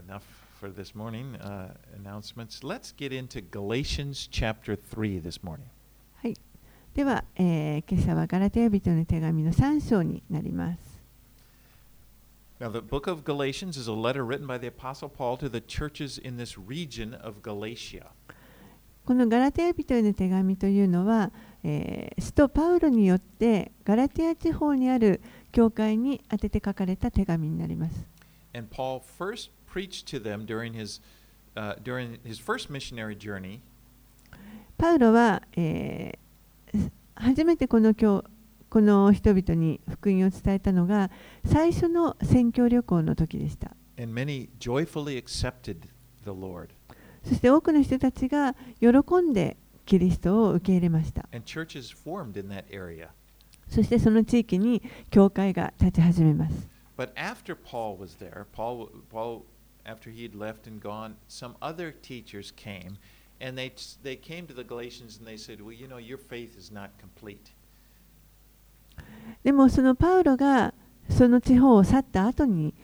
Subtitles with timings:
[0.00, 0.22] enough
[0.58, 2.62] for this morning uh, announcements.
[2.62, 5.66] Let's get into Galatians chapter 3 this morning.
[6.22, 6.34] はい。
[6.94, 11.00] では、えー今朝はガラテヤ人の手紙の3章になります。
[12.60, 16.18] Now, the book of Galatians is a letter written by the Apostle Paul to the churches
[16.18, 18.06] in this region of Galatia.
[19.06, 21.32] このガラテヤ人への手紙というのは、
[21.64, 25.20] えー使徒パウロによってガラテヤ地方にある
[25.52, 28.06] 教会に宛てて書かれた手紙になります。
[28.52, 31.00] And Paul first preached to them during his,
[31.54, 33.60] uh, during his first missionary journey
[34.76, 38.24] パウロは、えー初めてこの教
[38.70, 41.10] この人々に福音を伝えたのが
[41.44, 43.76] 最初の宣教旅行の時でした。
[43.98, 45.88] and many joyfully accepted
[46.24, 46.68] the Lord.
[47.22, 48.88] そして多くの人たちが喜
[49.20, 51.28] んでキリストを受け入れました。
[51.32, 53.08] And churches formed in that area.
[53.68, 56.68] そしてその地域に教会が立ち始めます。
[56.96, 59.42] But after Paul was there, Paul, Paul
[59.90, 62.96] after he had left and gone, some other teachers came
[63.40, 66.56] and they, they came to the Galatians and they said, Well, you know, your faith
[66.56, 67.52] is not complete.
[69.42, 70.74] でもそのパウロが
[71.08, 72.74] その地方を去った後に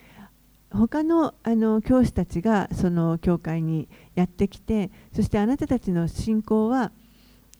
[0.71, 6.91] 他のあの教師たちがその教会にやってきてそしてあなたたちの信仰は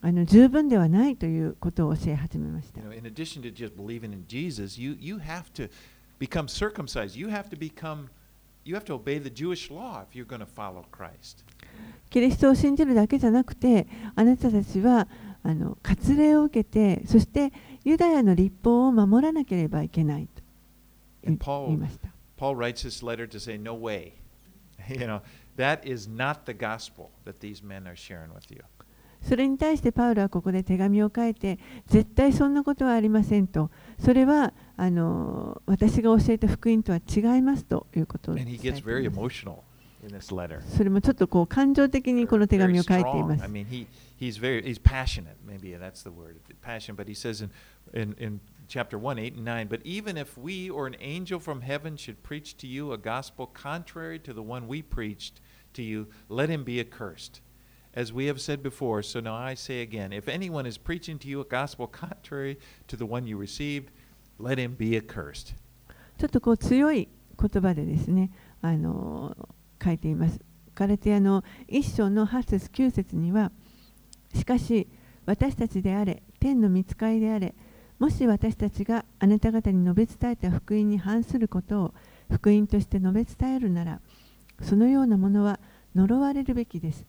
[0.02, 2.88] あの十分ではないということを教え始めました You。
[2.88, 5.70] know, in addition to just believing in Jesus, you, you have to
[6.20, 7.16] become circumcised.
[7.16, 8.10] You have to become,
[8.68, 11.46] you have to obey the Jewish law if you're going to follow Christ.
[12.10, 15.08] キリストを信じるだけじゃなくてあなたたちは
[15.44, 17.52] あの割礼を受けてそして
[17.84, 20.42] ユダヤの立法を守らなければいけないと
[21.24, 22.10] 言いました。
[22.38, 24.14] Paul writes this letter to say, No way.
[24.90, 25.22] You know,
[25.58, 28.64] that is not the gospel that these men are sharing with you.
[29.22, 43.50] それに対してパウロはここで手紙を書いて絶対そんなことはありませんとそれはあの私が教えた福音とは違いますということを And 伝 he え gets て very います.それもちょっとこう感情的にこの手紙を書いていま.す I。
[43.50, 43.88] mean, he,
[44.20, 45.36] he's very he's passionate.
[45.46, 46.96] Maybe that's the word, passion.
[46.96, 47.50] But he says in,
[47.94, 51.62] in, in chapter 1, 8 and 9, But even if we or an angel from
[51.62, 55.42] heaven should preach to you a gospel contrary to the one we preached
[55.74, 57.42] to you, let him be accursed.
[57.96, 61.28] As we have said before, so now I say again, if anyone is preaching to
[61.28, 63.90] you a gospel contrary to the one you received,
[64.40, 65.56] let him be accursed.
[66.18, 67.08] ちょっとこう強い
[67.40, 68.32] 言葉でですね
[68.62, 69.36] あの
[69.84, 70.40] 書いています。
[70.76, 73.52] ガラテヤの一章の8節9節には
[74.36, 74.88] しかし
[75.26, 77.56] 私たちであれ天の御使いであれ
[77.98, 81.94] もし私たちがあなた方に述べ伝えた福音に反することを
[82.32, 84.02] 福音として述べ伝えるなら
[84.62, 85.60] そのようなものは
[85.96, 87.06] 呪われるべきです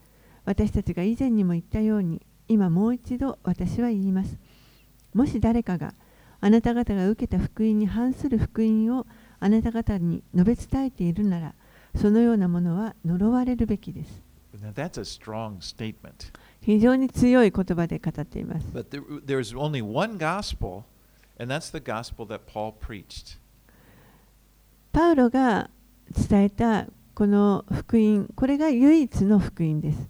[0.46, 4.38] 私たちが以前にも言ったように今もう一度私は言います
[5.12, 5.92] もし誰かが
[6.40, 9.06] あなた方が受けた福音に反する福音を
[9.40, 11.54] あなた方に述べ伝えているなら、
[11.96, 14.22] そのようなものは呪われるべきです。
[16.60, 18.66] 非常に強い言葉で語っています。
[18.68, 19.38] There, there
[20.18, 20.84] gospel,
[21.38, 22.40] gospel
[24.92, 25.70] パウロが
[26.28, 30.08] 伝えたこの福音、これが唯一の福音です。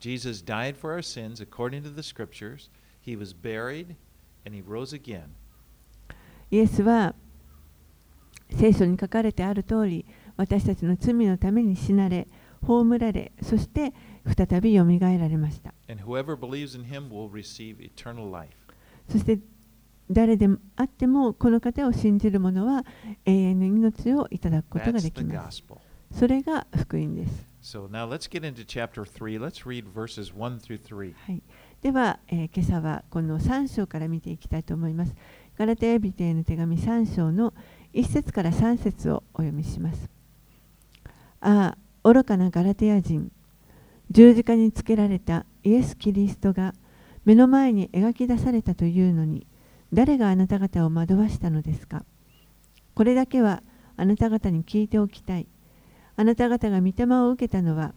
[0.00, 2.70] Jesus died for our sins according to the scriptures.
[3.04, 3.96] He was buried.
[6.50, 7.14] イエスは
[8.50, 10.06] 聖書に書かれてある通り
[10.36, 12.28] 私たちの罪のために死なれ
[12.62, 13.92] 葬られそして
[14.26, 15.74] 再び蘇られました。
[19.08, 19.38] そして
[20.10, 22.84] 誰であってもこの方を信じる者は
[23.26, 25.28] 永遠の命をいただくことができる
[26.12, 27.46] それが福音です、
[31.26, 31.42] はい。
[31.82, 35.14] では、えー今朝はこの3章から見ていきたいと思います。
[35.56, 37.54] ガラテヤ人への手紙3章の
[37.94, 40.10] 1節から3節をお読みします。
[41.40, 43.30] ああ愚かなガラテヤ人。
[44.10, 46.74] 十字架につけられたイエス・キリストが
[47.24, 49.46] 目の前に描き出されたというのに
[49.92, 52.04] 誰があなた方を惑わしたのですか？
[52.94, 53.62] これだけは
[53.96, 55.46] あなた方に聞いておきたい。
[56.16, 57.94] あなた方が御霊を受けたのは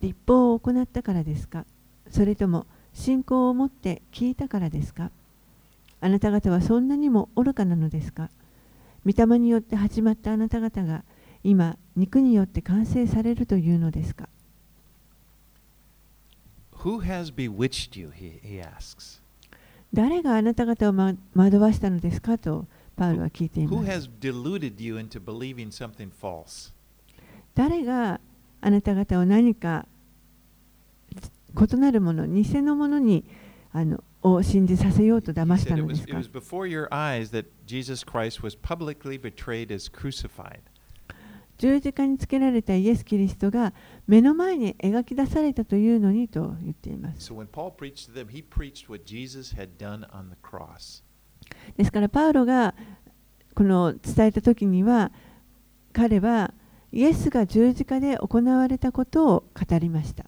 [0.00, 1.64] 立法を行ったからですか？
[2.10, 5.10] それとも信仰を持って聞いたからですか？
[6.00, 8.30] あなた方はそんなにも愚かなのですか？
[9.04, 11.02] 御霊によって始まったあなた方が
[11.42, 14.28] 今肉によって完成されるというのですか
[16.78, 18.10] ？Who has bewitched you?
[18.16, 19.20] He, he asks.
[19.92, 22.38] 誰があなた方を、ま、惑わしたのですか？
[22.38, 23.86] とパウロは聞いています?
[27.54, 28.20] 誰が
[28.60, 29.86] あなた方を何か
[31.56, 33.24] 異なるもの、偽のものに
[33.72, 36.06] あのを信じさせようと騙したのです
[41.58, 43.72] 十字架につけられたイエス・キリストが
[44.06, 47.26] 目の前に描き出されたというのにと言っています。
[51.76, 52.74] ですから、パウロが
[53.54, 55.12] この伝えたとには、
[55.92, 56.52] 彼は、
[56.94, 60.26] イエスが十字架で行われたことを語りました。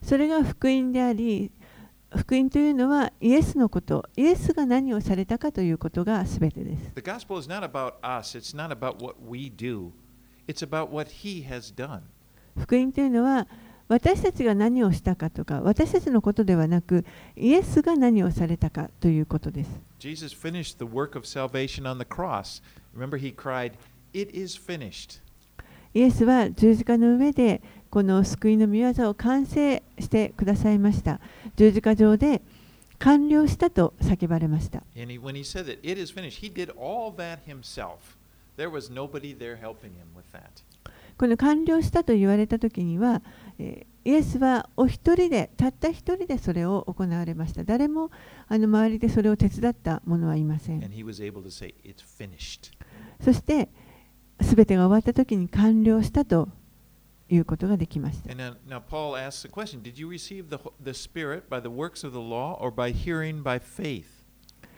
[0.00, 1.50] それが福音であり、
[2.16, 6.92] 福音というのはイエスのこと、イエスが何をされたかということがすべてです。
[12.56, 13.48] 福音というのは
[13.88, 17.04] 私たちが何をしたかとか私たちのことではなく
[17.36, 19.70] イエスが何をされたかということです。
[19.98, 22.62] Jesus finished the work of salvation on the cross.
[22.96, 23.72] Remember, he cried,
[24.12, 25.20] It is finished.
[25.94, 31.20] イエスは十字架の上でこの救いの御業を完成してくださいました。
[31.56, 32.42] 十字架上で
[32.98, 34.82] 完了したと叫ばれました。
[34.96, 38.16] And he, when he said that it is finished, he did all that himself.
[38.56, 40.64] There was nobody there helping him with that.
[41.18, 43.22] この完了したと言われた時には、
[43.58, 47.64] えーイエスはお一人でたった一人でそれを行われました。
[47.64, 48.12] 誰も
[48.46, 50.80] あの周りでそれを手伝った者はいません.
[53.20, 53.68] そして
[54.40, 56.48] 全てが終わった時に完了したと
[57.28, 58.32] いうことができました。
[58.32, 62.12] Now, now Paul asks the question Did you receive the, the Spirit by the works of
[62.12, 64.04] the law or by hearing by faith?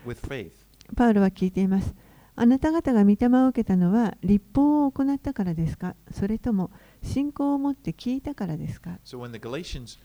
[0.07, 0.53] With faith.
[0.97, 1.95] パウロは聞いています。
[2.41, 6.71] あなた方が御霊を受けたのは立法を行ったからですかそれとも
[7.03, 9.99] 信仰を持って聞いたからですか So when the Galatians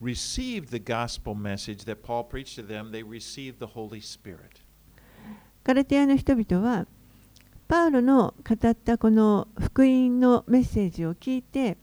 [0.00, 4.62] received the gospel message that Paul preached to them, they received the Holy Spirit.
[5.64, 6.86] ガラテヤの人々は
[7.68, 11.76] パウロの語ったこの福音のメッセージを聞いて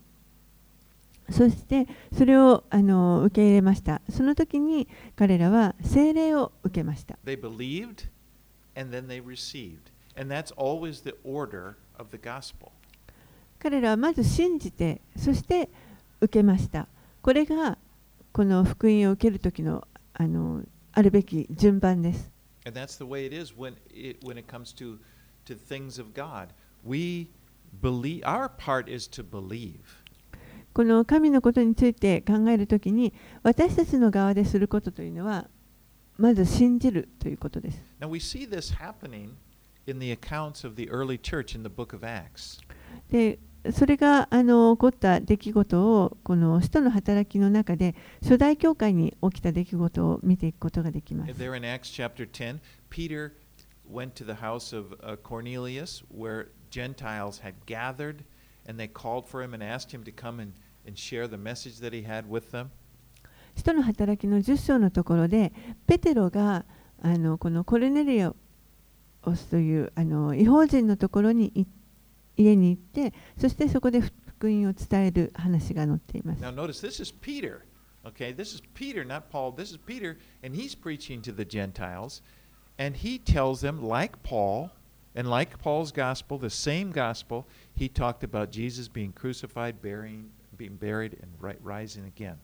[1.30, 1.88] そして
[2.18, 8.08] それをあの受け入れましたその時に彼らは聖霊を受けました They believed
[8.76, 9.92] and then they received.
[10.16, 12.72] And that's always the order of the gospel.
[13.60, 15.70] 彼らはまず信じてそして
[16.20, 16.90] 受けました
[17.22, 17.78] これが
[18.34, 22.30] この福音を受ける時のあのあるべき順番です
[22.66, 25.00] And that's the way it is when it, when it comes to,
[25.46, 26.50] to things of God.
[26.84, 27.30] We
[27.82, 29.80] believe, our part is to believe.
[30.74, 35.48] この神のことについて考えるときに私たちの側ですることというのは
[36.18, 37.78] まず信じるということです。
[38.00, 39.32] Now we see this happening
[39.88, 42.60] in the accounts of the early church in the book of Acts.
[43.12, 43.40] で
[43.72, 51.32] それがあの起こった出来事をこの使徒の働きの中で初代教会に起きた出来事を見ていくことができます。
[51.32, 52.60] There in Acts chapter 10,
[52.90, 53.32] Peter
[53.90, 58.24] went to the house of uh, Cornelius where Gentiles had gathered
[58.68, 60.54] and they called for him and asked him to come and,
[60.86, 62.72] and share the message that he had with them.
[63.56, 65.54] 使徒の働きの10章のところで
[65.88, 66.66] ペテロが
[67.02, 68.36] あのこのコルネリオ
[69.36, 71.66] スというあの違法人のところにい
[72.36, 76.44] 家に行ってそしてそこで福音を伝える話が載っています。
[76.44, 77.62] Now notice this is Peter.
[78.06, 79.54] Okay, this is Peter, not Paul.
[79.54, 82.22] This is Peter, and he's preaching to the Gentiles,
[82.78, 84.72] and he tells them, like Paul,
[85.16, 90.76] and like Paul's gospel, the same gospel, he talked about Jesus being crucified, burying, being
[90.76, 92.36] buried, and ri- rising again.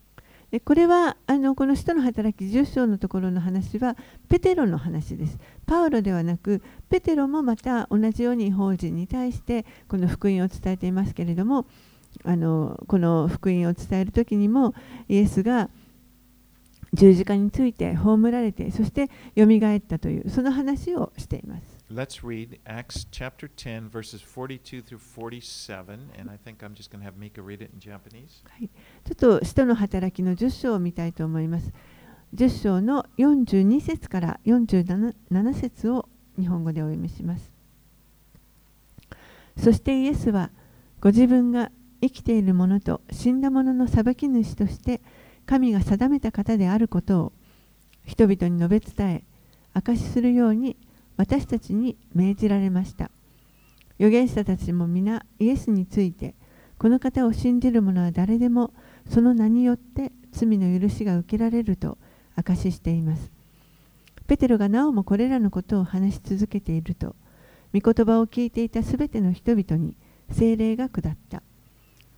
[0.51, 3.95] でこれはあのこの使徒の働き10章のところの話は
[4.29, 5.37] ペテロの話です。
[5.67, 11.67] パウロではなくペテロもまた同じように法人に対してこの福音を伝えていますけれども
[12.23, 14.73] あのこの福音を伝える時にも
[15.07, 15.69] イエスが
[16.93, 21.68] 十字架について葬られてそしてよみがえったというその話をしています。
[21.91, 27.05] Let's read Acts chapter 10, verses 42 through 47, and I think I'm just going to
[27.05, 28.43] have Mika read it in Japanese.
[28.47, 31.73] はい、ちょっと使徒の働きの10章を見たいと思います。
[32.35, 37.51] 10章の42節から47節を日本語でお読みします。
[39.57, 40.51] そしてイエスは
[41.01, 45.01] ご自分が生きている者と死んだ者の裁き主として
[45.47, 47.33] 神が定めた方であることを
[48.05, 49.23] 人々に述べ伝え
[49.73, 50.77] 証しするように
[51.19, 53.11] 私たちに命じられました。
[53.99, 56.33] 預言者たちも皆イエスについて
[56.77, 58.71] この方を信じる者は誰でも
[59.09, 61.97] その名によって罪の許しが受けられると
[62.37, 63.29] 証ししています。
[64.27, 67.17] ペテロがなおもこれらのことを話し続けていると、
[67.73, 69.95] 御言葉を聞いていたすべての人々に
[70.31, 71.43] 聖霊が下った。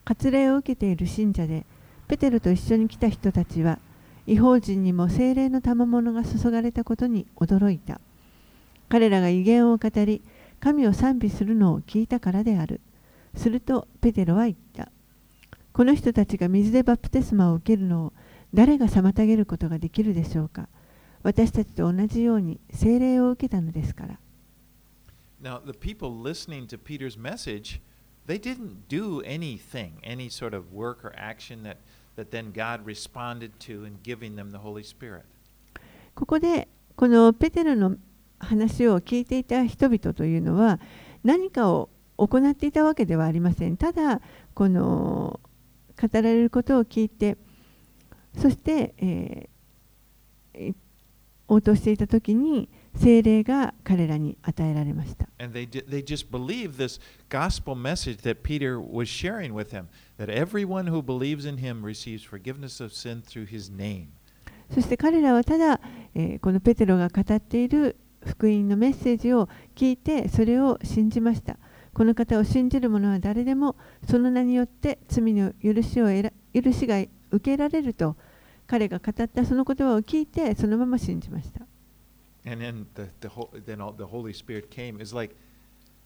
[0.06, 1.66] 割礼を受けている信者で、
[2.08, 3.80] ペテロと一緒に来た人たちは、
[4.28, 8.00] 違法人にも聖霊の賜物が注がれたことに驚いた。
[8.92, 10.22] 彼らが威厳を語り、
[10.60, 12.82] 神を賛美するのを聞いたからである。
[13.38, 14.92] するとペテロは言った。
[15.72, 18.14] この人たちが水でバプテスマを受けるのを
[18.54, 20.68] 誰が妨げることができるでしょうか
[21.24, 24.20] 私たちと同じように聖霊を受けたのですから。
[25.42, 27.80] Now, the people listening to Peter's message,
[28.28, 31.78] they didn't do anything, any sort of work or action that,
[32.18, 35.24] that then God responded to in giving them the Holy Spirit.
[36.14, 36.68] ここで
[36.98, 37.96] このペテロの
[38.42, 40.80] 話を聞いていた人々というのは
[41.24, 44.22] 何かを行っていたわけではありませんただ
[44.54, 45.40] この
[46.00, 47.38] 語られることを聞いて
[48.38, 49.50] そして、え、
[51.48, 55.28] 応答していた時に精霊が彼らに与えられました。
[64.74, 65.82] そして彼らはただ、
[66.16, 71.58] え、このペテロが語っている福音のメッセージを聞いてそれを信じました。
[71.94, 73.76] この方を信じる者は誰でも
[74.10, 76.06] その名によって罪の許しを
[76.54, 78.16] 許しが受けられると
[78.66, 81.66] 彼が語ったその言葉を聞いてそのまま信じました。
[82.44, 83.30] And then the, the,
[83.66, 85.00] then the Holy Spirit came.
[85.00, 85.36] It's like,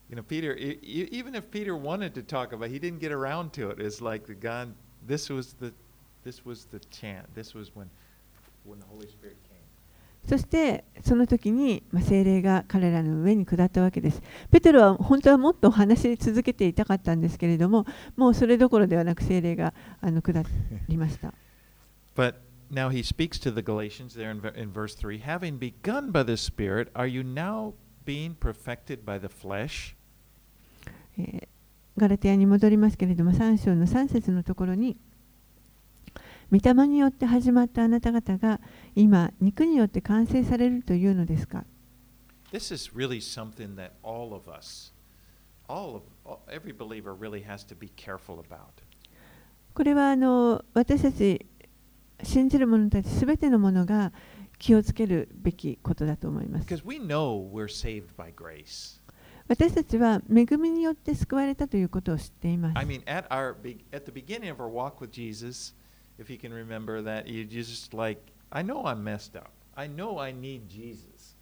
[0.10, 3.54] you know, Peter, even if Peter wanted to talk about it, he didn't get around
[3.54, 3.80] to it.
[3.80, 4.74] It's like the God,
[5.08, 5.72] this was the,
[6.24, 7.34] this was the chant.
[7.36, 7.90] This was when,
[8.66, 9.55] when the Holy Spirit came.
[10.28, 14.22] そしてその時に、まあ、精霊が彼らの上に下ったわけです。
[14.52, 20.44] ペテロは本当はもっと話し続けていたかったんですけれども、もうそれどころではなく精霊があの下
[20.88, 21.34] りました。
[22.16, 22.36] But
[22.72, 26.34] now he speaks to the Galatians there in, in verse 3 having begun by the
[26.34, 27.74] Spirit, are you now
[28.06, 29.96] being perfected by the flesh?
[31.18, 31.48] えー
[31.98, 34.98] ガラテヤに戻りますけれども3章の3節のところに
[36.52, 38.62] 見た目によって始まったあなた方が
[38.96, 41.66] 今肉によって完成されるというのですか？
[49.74, 51.46] これはあの私たち
[52.24, 54.14] 信じる者たちすべてのものが
[54.58, 56.68] 気をつけるべきことだと思います。
[59.48, 62.78] 私たちは恵みによって救われたということを知っています。
[66.18, 68.20] If you can remember that, you just like,
[68.52, 69.52] I know I'm messed up.
[69.76, 71.36] I know I need Jesus.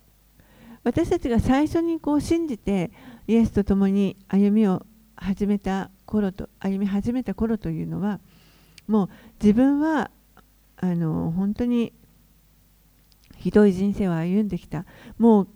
[0.83, 2.91] 私たちが最初にこう信じて
[3.27, 8.19] イエスと共に歩みを始めた頃と歩み始めた頃というのは
[8.87, 9.09] もう
[9.41, 10.09] 自分は
[10.77, 11.93] あの本当に
[13.37, 14.85] ひどい人生を歩んできた
[15.17, 15.47] もう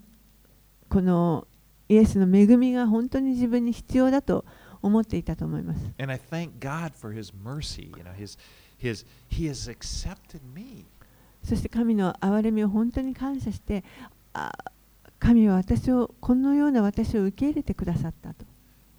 [0.90, 1.48] この
[1.90, 4.46] イエスの恵みが本当に自分に必要だと
[4.82, 7.88] 思っていたと思います And I thank God for His mercy.
[7.98, 8.38] You know, His
[8.82, 10.86] His He has accepted me.
[11.44, 13.84] そして神の憐れみを本当に感謝して
[14.34, 14.52] あ
[15.20, 18.46] 神は私をこのような私を受け入れてくださったと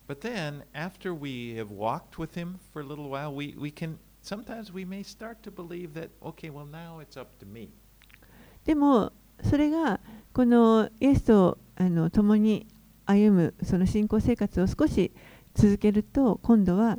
[0.08, 3.98] But then, after we have walked with Him for a little while, we, we can
[4.22, 7.68] sometimes we may start to believe that, okay, well, now it's up to me.
[8.64, 10.00] でもそれが
[10.32, 12.66] このイエスとあの共に
[13.06, 15.12] 歩むその信仰生活を少し
[15.54, 16.98] 続けると今度は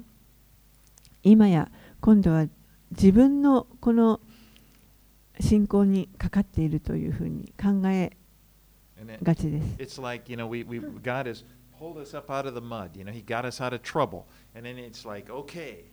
[1.23, 1.69] 今や
[2.01, 2.45] 今度は
[2.91, 4.19] 自分のこの
[5.39, 8.17] 信仰にかかっているというふうに考え
[9.23, 9.99] がちです。
[11.79, 12.97] pulled us up out of the mud.
[12.97, 14.25] You know, He got us out of trouble.
[14.53, 15.85] And then it's like, okay,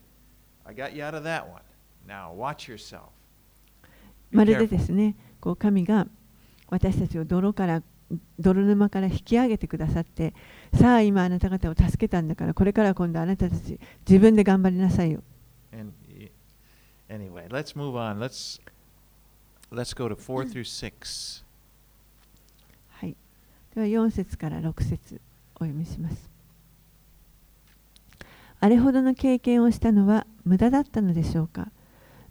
[0.67, 1.63] I got you out of that one.
[2.07, 3.11] Now watch yourself.
[4.33, 6.09] まるで.ですねこう神が
[6.69, 7.83] 私たちを泥から
[8.39, 10.35] 泥沼から引き上げてくださって
[10.75, 15.23] さあ今あなた方を助けたんだからこれから今度あなたたち自分で頑張りなさいよ
[15.73, 15.93] And
[17.17, 18.19] anyway, let's move on.
[18.19, 18.61] Let's
[19.73, 21.43] let's go to four through six.
[22.91, 23.17] はい、
[23.75, 25.21] では4節から6節
[25.57, 26.31] お読みします。
[28.61, 31.69] あれほどの経験をしたのは無駄だったのでしょうか？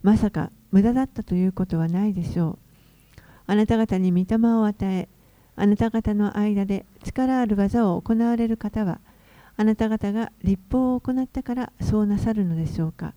[0.02, 2.58] まさか無駄だったということはないでしょう。
[3.46, 5.08] あなた方に御霊を与え、
[5.56, 9.00] あなた方の間で力ある技を行われる方は、
[9.56, 13.14] あなた方が立法を行ったからそうなさるのでしょうか？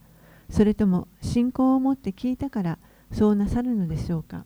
[0.49, 2.79] それとも信仰を持って聞いたから
[3.11, 4.45] そうなさるのでしょうか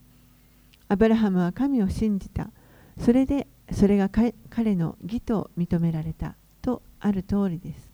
[0.88, 2.50] アブラハムは神を信じた。
[3.00, 7.92] それでそれが彼彼の義と認められたとある通りです。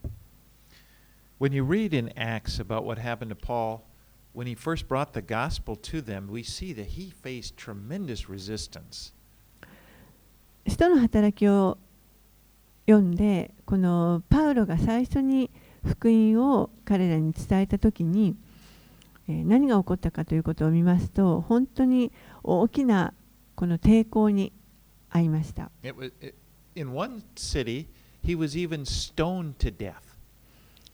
[1.40, 3.82] When you read in Acts about what happened to Paul
[4.34, 9.14] when he first brought the gospel to them, we see that he faced tremendous resistance.
[10.68, 11.78] 使徒の働きを
[12.86, 15.50] 読んで、このパウロが最初に
[15.86, 18.36] 福音を彼らに伝えた時に
[19.28, 22.12] 何が起こったかということを見ますと本当に
[22.44, 23.14] 大きな
[23.56, 24.52] この抵抗に
[25.12, 25.72] 遭いました。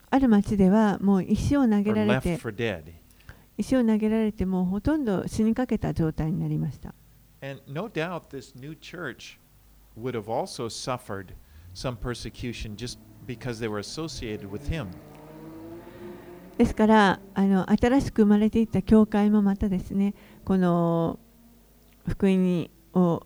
[0.09, 2.37] ある町ではもう石を投げられて
[3.57, 6.93] 石を投げられてもほとんど死にかけた状態になりました。
[13.25, 14.87] Because they were associated with him.
[16.57, 20.13] ですからあの新しく生まれていった教会もまたですね
[20.45, 21.19] この
[22.07, 23.25] 福音にを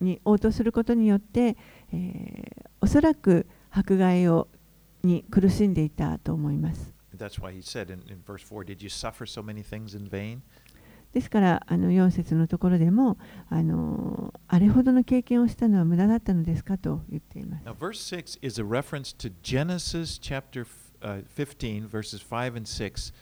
[0.00, 1.56] に応答することによって、
[1.92, 4.46] えーおそらく迫害を
[5.02, 6.92] に苦しんでいたと思います。
[7.16, 10.42] That's why he said in, in verse 4 Did you suffer so many things in vain?
[11.14, 13.18] ですからあの4節のところでも
[13.48, 17.64] あのあれほどの経験をしたのは無駄だったのですかと言っています。
[17.64, 20.66] Now, verse 6 is a reference to Genesis chapter
[21.00, 23.12] uh, 15, verses 5 and 6,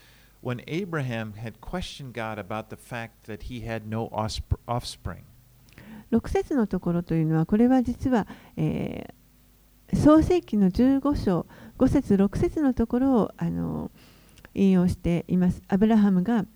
[0.42, 5.24] when Abraham had questioned God about the fact that he had no offsp- offspring.
[6.10, 9.22] 6節のところというのはこれは実は、えー
[9.94, 11.46] 創世記の15章
[11.78, 13.90] 5節6節のところをあの
[14.54, 15.60] 引用しています。
[15.68, 16.46] アブラハムが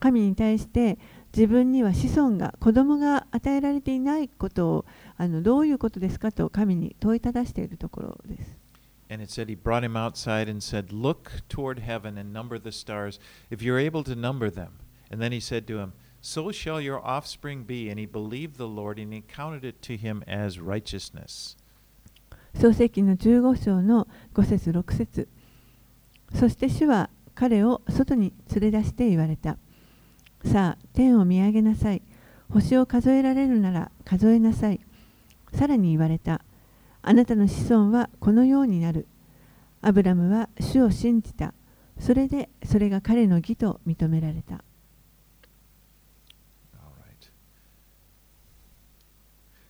[0.00, 0.98] 神に対して
[1.34, 4.84] 自分には子孫が子供が与えられていないことを
[5.16, 8.58] あのどういうことですかと神に問いただしているところです。
[9.10, 13.18] And it said he brought him outside and said, Look toward heaven and number the stars,
[13.50, 14.80] if you're able to number them.
[15.10, 17.88] And then he said to him, So shall your offspring be.
[17.88, 21.56] And he believed the Lord, and he counted it to him as righteousness.
[22.54, 25.28] 創世記の15章の5節6節
[26.34, 29.58] そして主は彼を外に連れ出して言われた。
[30.44, 32.02] さあ、天を見上げなさい。
[32.50, 34.80] 星を数えられるなら数えなさい。
[35.52, 36.42] さらに言われた。
[37.02, 39.06] あなたの子孫はこのようになる。
[39.80, 41.54] アブラムは主を信じた。
[41.98, 44.64] それでそれが彼の義と認められた。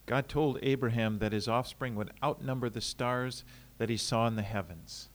[0.07, 3.45] God told Abraham that his offspring would outnumber the stars
[3.79, 5.11] that he saw in the heavens.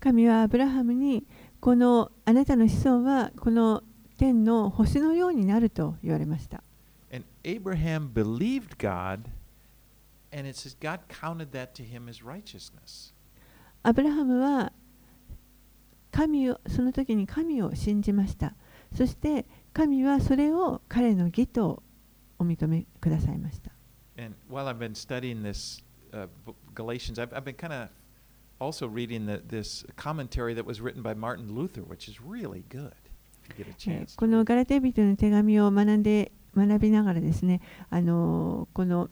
[0.00, 1.24] 神はアブラハムに
[1.60, 3.82] このあなたの子孫はこの
[4.22, 6.62] 天の星のようになると言われました。
[7.12, 9.28] And Abraham believed God,
[10.32, 13.12] and it says God counted that to him as righteousness.
[13.82, 14.72] アブラハムは
[16.12, 18.54] 神をその時に神を信じました。
[18.96, 21.82] そして神はそれを彼の義と
[22.38, 23.72] お認めくださいました。
[24.16, 25.82] And while I've been studying this
[26.12, 26.28] uh,
[26.76, 27.88] Galatians, I've, I've been kind of
[28.60, 33.01] also reading the, this commentary that was written by Martin Luther, which is really good.
[34.16, 39.08] このガラテビトの手紙を学んで学びながらですね、あの、この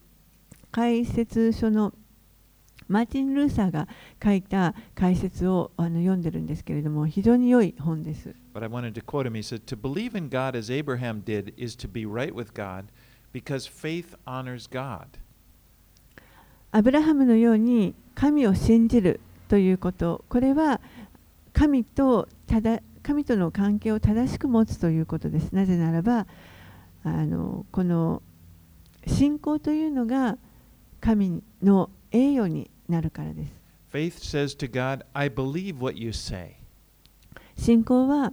[0.70, 1.92] 解説書の
[2.88, 3.86] マーティン・ルーサーが
[4.22, 8.34] 書いた解説をあの読んでるんですけれども、非常に良い本です。
[16.72, 20.80] アブラハムのように神を信じるということ、これは
[21.52, 22.28] 神と
[23.02, 25.52] 神との関係を正しく持つということです。
[25.52, 26.26] なぜならば、
[27.02, 28.22] あのこの
[29.06, 30.36] 信仰というのが
[31.00, 33.52] 神の栄誉になるからです。
[37.56, 38.32] 信仰は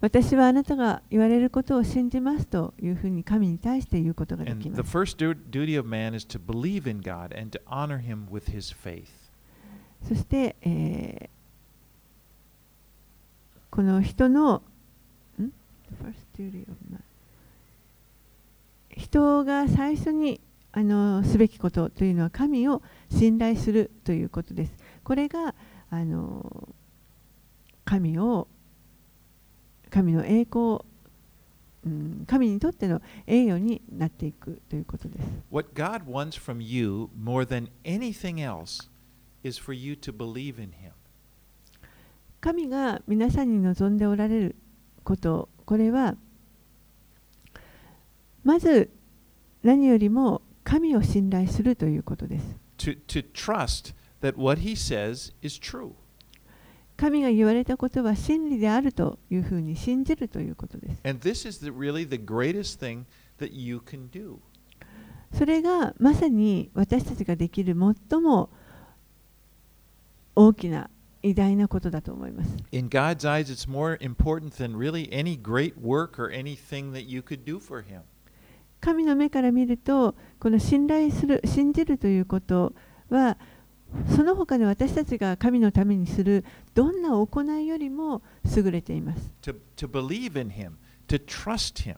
[0.00, 4.82] 私はあなたが言われることを信じますというふうに神に対して言うことができます。
[10.04, 11.28] そして、えー、
[13.78, 14.64] この人の
[18.90, 20.40] 人が最初に
[20.72, 24.72] あのすべきことというのは神を信頼するということです。
[25.04, 25.54] これが
[25.90, 26.68] あの
[27.84, 28.48] 神を
[29.90, 30.80] 神の栄光、
[31.86, 35.28] うん、神にとっての栄誉になっていくということです。
[35.52, 38.90] What God wants from you more than anything else
[39.44, 40.97] is for you to believe in him.
[42.40, 44.56] 神が皆さんに望んでおられる
[45.04, 46.16] ことこれは
[48.44, 48.90] まず
[49.62, 55.92] 何よりも神を信頼するということです To, to trust that what he says is true.
[56.96, 63.04] 神が言われたことは真理であるというふうに信じるということです And this is the, really the greatest thing
[63.38, 64.38] that you can do.
[65.36, 67.76] それがまさに私たちができる
[68.10, 68.50] 最も
[70.34, 70.88] 大きな
[71.22, 77.20] 偉大なことだと思います In God's eyes, it's more important than really any great work or anything that you
[77.20, 78.02] could do for him.
[78.80, 82.74] 神の目から見るとこの信頼する信じるということ
[83.08, 83.36] は
[84.14, 88.22] その他の私たちが神のためにするどんな行いよりも
[88.54, 90.72] 優れています To, to believe in him,
[91.08, 91.96] to trust him.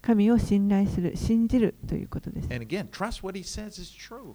[0.00, 4.34] 神を信頼する信じるということです And again, trust what he says is true.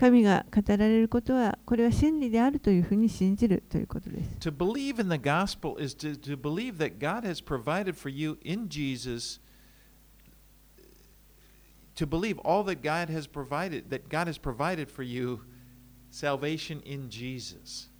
[0.00, 8.10] 神が語られることはこれは真理であるというふうに信じるということです To believe in the gospel is to, to believe that God has provided for
[8.10, 9.40] you in Jesus,
[11.96, 15.40] to believe all that God has provided, that God has provided for you
[16.10, 17.90] salvation in Jesus.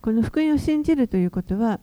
[0.00, 1.78] この福音を信じるということは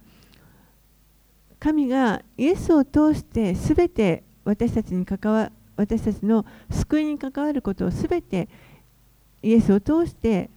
[1.57, 8.49] 神がイエスを通してすべて私たちに関わ私たちの救いに関わることをすべて
[9.41, 10.49] イエスを通して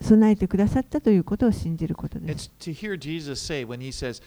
[0.00, 2.50] 備えてくださったということを信じることです。
[2.60, 4.22] Says,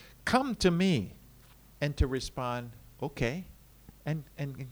[4.05, 4.65] and, and, and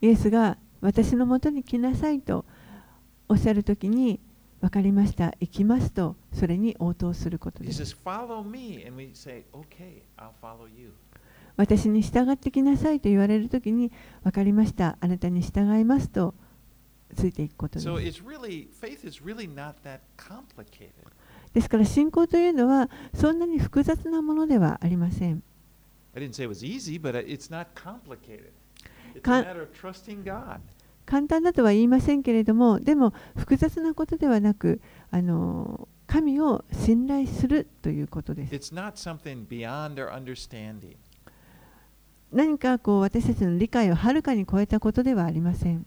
[0.00, 2.44] イエスが私のもとに来なさいと
[3.28, 4.18] おっしゃるときに、
[4.60, 7.82] わかりました、行きますと、それに応答することです。
[7.82, 7.96] Says,
[11.56, 16.34] 私に従って来なさいと言われるときに、わかりました、あなたに従いますと。
[17.14, 17.84] ついていくことです。
[21.68, 25.42] から信仰というのはそんなに複雑なものではありません。
[31.06, 38.50] 簡単だとは言いませんけれども、でも複雑なことではなく、あの神を信頼するということです。
[42.32, 45.84] 何かこう私たちの理解をはるかに超えたことではありません。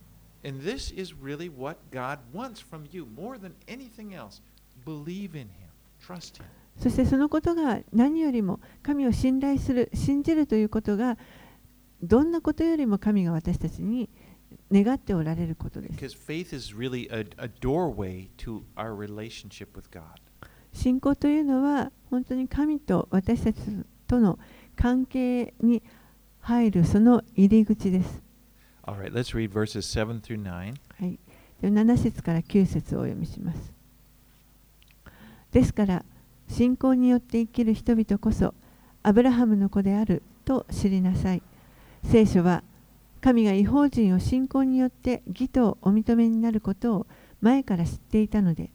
[6.78, 11.16] そしてそのことが何よりも神を信頼する、信じるということが
[12.02, 14.10] どんなことよりも神が私たちに
[14.70, 15.98] 願っておられることです。
[20.72, 23.60] 信仰というのは本当に神と私たち
[24.06, 24.38] との
[24.76, 25.82] 関係に
[26.40, 28.22] 入るその入り口です。
[28.86, 30.48] Alright, let's read verses 7 through 9.
[30.50, 31.18] はい、
[31.62, 33.72] では7節から9節をお読みします。
[35.52, 36.04] ですから
[36.48, 38.52] 信仰によって生きる人々こそ
[39.02, 41.42] アブラハムの子であると知りなさい。
[42.04, 42.62] 聖書は
[43.22, 47.06] 神が違法人を信仰によって義とお認めになることを
[47.40, 48.68] 前から知っていたので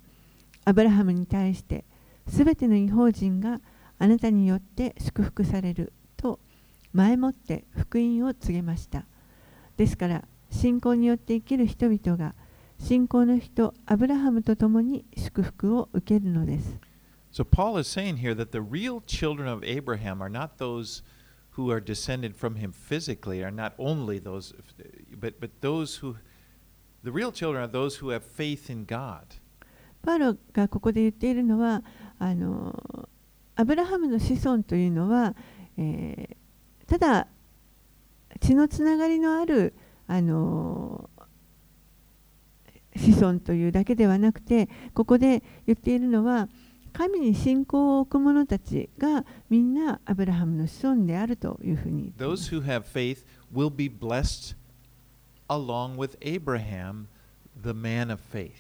[0.66, 1.86] アブラハムに対して
[2.28, 3.62] すべての違法人が
[4.00, 6.40] あなたによって祝福されると
[6.94, 9.06] 前もって福音を告げました。
[9.80, 12.36] ですから信仰によって生きる人々が
[12.80, 16.78] 信仰の人アブラハムと共に祝福を受けるのです。
[17.32, 21.02] So Paul is saying here that the real children of Abraham are not those
[21.56, 24.54] who are descended from him physically, are not only those,
[25.18, 26.18] but, but those who,
[27.06, 29.40] the real children are those who have faith in God.
[30.02, 31.84] パウロがここで言っているのは
[32.18, 33.08] あの
[33.56, 35.36] アブラハムの子孫というのは、
[35.78, 36.40] えー
[36.90, 37.28] ただ
[38.40, 39.74] 血のつながりのある
[40.08, 41.10] あの
[42.96, 46.50] 子孫というだけではなくてここで言っているのは
[46.92, 54.56] 神に信仰を置く者たちがみんなアブラハムの子孫であるというふうに Those who have faith will be blessed
[55.48, 57.06] along with Abraham,
[57.62, 58.52] the man of faith.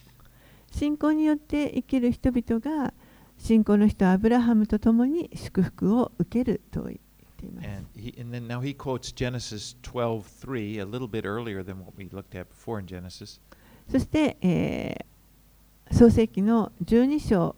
[0.72, 2.94] 信仰によって生きる人々が
[3.38, 7.09] 信仰の人アブラハムと共に祝福を受けると言っています。
[7.63, 12.09] And, he, and then now he quotes Genesis 12:3, a little bit earlier than what we
[12.11, 13.41] looked at before in Genesis.
[13.91, 15.15] そして、えー
[15.93, 17.57] 創世記の12章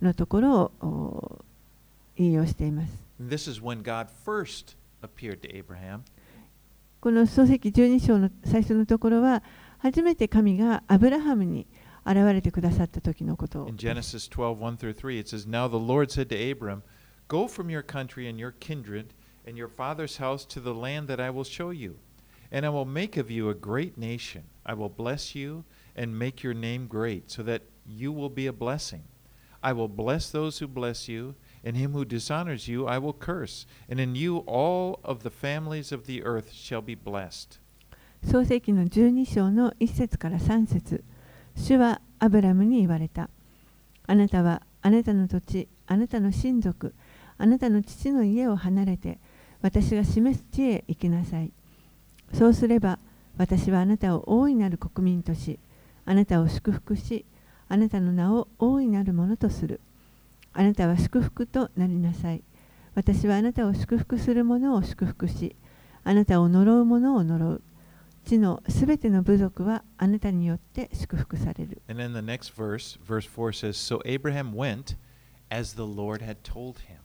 [0.00, 1.44] のところをお
[2.16, 2.92] 引用しています。
[3.20, 6.00] And this is when God first appeared to Abraham.
[7.00, 9.42] この創世記12章の最初のところは
[9.78, 11.66] 初めて神がアブラハムに
[12.06, 16.82] 現れてくださった時のことを In Genesis 12, 1 through 3, it says, Now the Lord said to Abram,
[17.28, 19.14] Go from your country and your kindred
[19.46, 21.96] and your father's house to the land that I will show you.
[22.50, 24.44] And I will make of you a great nation.
[24.66, 25.64] I will bless you
[25.96, 29.02] and make your name great, so that you will be a blessing.
[29.62, 33.66] I will bless those who bless you, and him who dishonors you I will curse.
[33.88, 37.58] And in you all of the families of the earth shall be blessed.
[38.24, 41.02] 創世記の12章の1節から3節
[41.56, 43.30] 主はアブラムに言われた。
[44.06, 46.94] あなたはあなたの土地、あなたの親族、
[47.37, 49.19] あなたの父の家を離れて、
[49.61, 51.51] 私が示す地へ行きなさい。
[52.33, 52.99] そうすれば、
[53.37, 55.59] 私はあなたを大いなる国民とし、
[56.05, 57.25] あなたを祝福し、
[57.69, 59.81] あなたの名を大いなるものとする。
[60.53, 62.41] あなたは祝福となりなさい。
[62.95, 65.55] 私はあなたを祝福する者を祝福し、
[66.03, 67.61] あなたを呪う者を呪う。
[68.25, 71.81] 地のすべての部族はあなたによって祝福される。
[71.87, 74.95] And then the next verse, verse 4 says, So Abraham went
[75.49, 76.96] as the Lord had told him.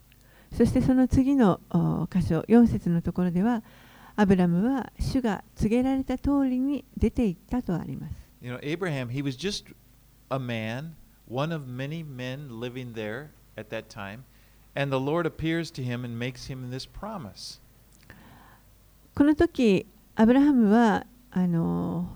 [0.53, 3.63] そしてその次のお箇所、4節のところでは、
[4.17, 8.15] アブラムは主が告げられた通りに出て行ったとあります。
[8.43, 9.75] You know, Abraham, he was just
[10.29, 10.93] a man,
[11.29, 14.25] one of many men living there at that time,
[14.75, 17.61] and the Lord appears to him and makes him this promise.
[19.15, 22.09] この時、アブラハムはあの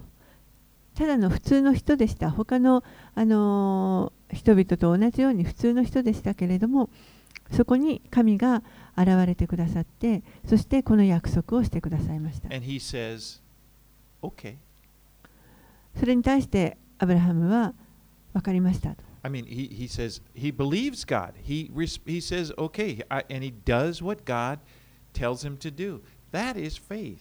[0.94, 6.90] ただの普通の人でした他の、あの人々と同じように普通の人でしたけれども
[7.52, 8.62] そこに神が
[8.96, 13.40] 現れてくださってそしてこの約束をしてくださいました says,
[14.22, 14.56] okay.
[15.98, 17.74] それに対してアブラハムは
[18.32, 21.32] 分かりましたと I mean, he, he says he believes God.
[21.42, 21.68] He,
[22.06, 24.60] he says, okay, I, and he does what God
[25.12, 26.00] tells him to do.
[26.30, 27.18] That is faith.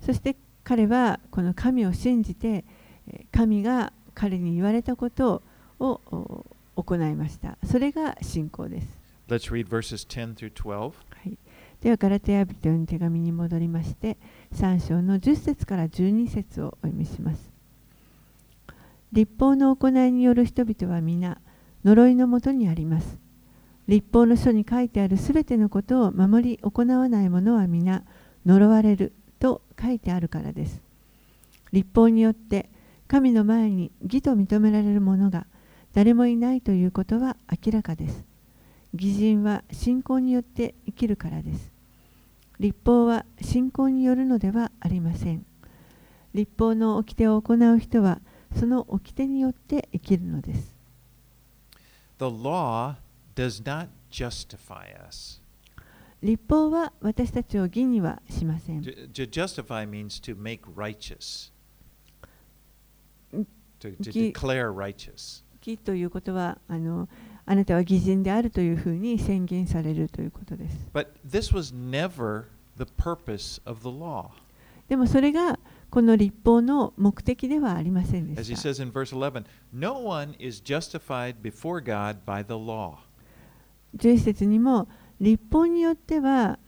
[0.00, 2.64] そして彼はこの神を信じて
[3.08, 5.42] えー神が彼に言われたこと
[5.78, 6.00] を
[6.74, 8.95] お行いましたそれが信仰です
[9.28, 10.78] Let's read verses 10 through 12.
[10.78, 10.92] は
[11.24, 11.36] い、
[11.80, 14.16] ではガラテヤ人の手紙に戻りまして
[14.54, 17.50] 3章の10節から12節をお読みします。
[19.12, 21.38] 立法の行いによる人々は皆
[21.84, 23.18] 呪いのもとにあります。
[23.88, 28.02] 立法の書に書いてあるすべてのことを守り行わない者は皆
[28.44, 30.80] 呪われると書いてあるからです。
[31.72, 32.68] 立法によって
[33.08, 35.46] 神の前に義と認められる者が
[35.94, 38.25] 誰もいないということは明らかです。
[38.96, 41.72] 義人は信仰によって生きるからです。
[42.58, 45.44] 立法は信仰によるのではありません。
[46.34, 48.20] 立法の掟を行う人は
[48.58, 50.74] その掟によって生きるのです。
[52.18, 52.94] The law
[53.34, 55.40] does not justify us.
[56.22, 58.80] 立法は私たちを義にはしません。
[58.80, 61.52] To, to justify means to make righteous,
[63.34, 63.46] Mm,
[63.80, 65.44] to, to declare righteous.
[65.60, 67.08] 義ということはあの
[67.48, 70.76] あなたは義人であるというふうに宣言されるということです。
[70.92, 72.44] But this was never
[72.76, 74.30] the purpose of the law.
[74.88, 75.58] でもそれが
[75.90, 78.68] この立法の目的ではありませんで As he した。
[78.70, 82.96] says in verse 11, no one is justified before God by the law.
[83.96, 84.88] 11節にも
[85.20, 86.58] 立法によっては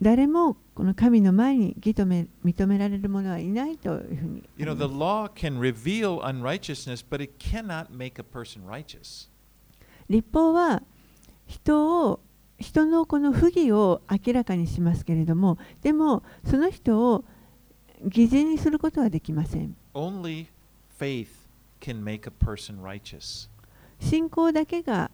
[0.00, 9.28] 誰もこの神の前に義とめ認められる者はいないというふうに You know, the law can reveal unrighteousness, but it cannot make a person righteous.
[10.10, 10.82] 立法は
[11.46, 12.20] 人を
[12.58, 17.24] 人のこの不義を明らかにしますけれどもでもその人を
[18.04, 20.46] 義人にすることはできません Only
[20.98, 21.28] faith
[21.80, 23.48] can make a person righteous.
[23.98, 25.10] 信仰だけが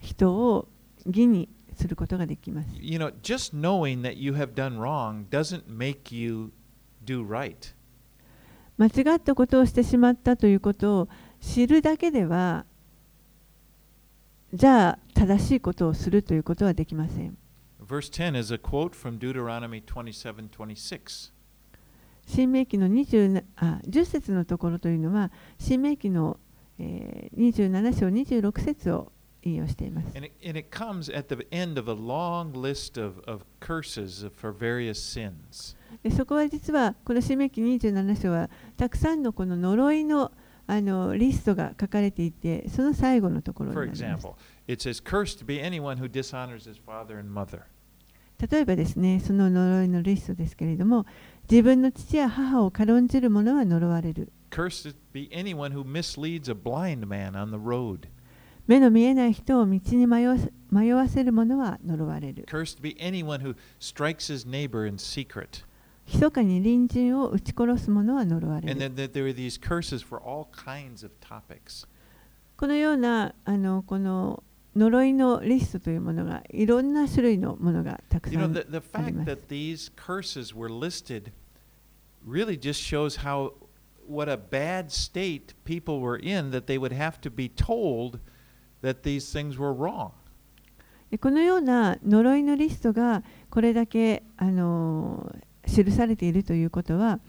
[0.00, 0.68] 人を
[1.06, 6.50] 義にすることができます You know, just knowing that you have done wrong doesn't make you
[7.04, 7.74] do right.
[8.76, 11.08] 間違ったことをしてしまったということを
[11.40, 12.64] 知るだけでは
[14.54, 17.36] じゃあ正しいことをするということはできません。
[22.26, 26.38] 新明記の20あ10節のところというのは、新明記の、
[26.78, 30.08] えー、27章26節を引用しています。
[36.02, 40.32] でそこは実は、この新明記27章は、たくさんのこの呪いの
[40.70, 44.34] あのリストが書かれていてその最後のところになります example,
[44.66, 45.02] says.
[48.50, 51.06] 例えばですねその呪いのリストですけれども
[51.50, 58.06] 自分の父や母を軽んじる者は呪われる Cursed be anyone who misleads a blind man on the road.
[58.66, 65.64] 目の見えない人を道に迷わせ迷わせる者は呪われる Cursed be anyone who strikes his neighbor in secret.
[66.10, 68.80] 密かに隣人を撃ち殺す者は呪われる.
[72.56, 74.42] このようなあのこの
[74.74, 81.32] 呪いのリストというものがいろんな種類のものがたく You さ know, ん the, the fact that these curses were listed
[82.26, 83.52] really just shows how
[84.08, 88.18] what a bad state people were in that they would have to be told
[88.82, 90.12] that these things were wrong.
[91.10, 95.34] でこのような呪いのリストがこれだけあの
[95.68, 97.20] 記されているということは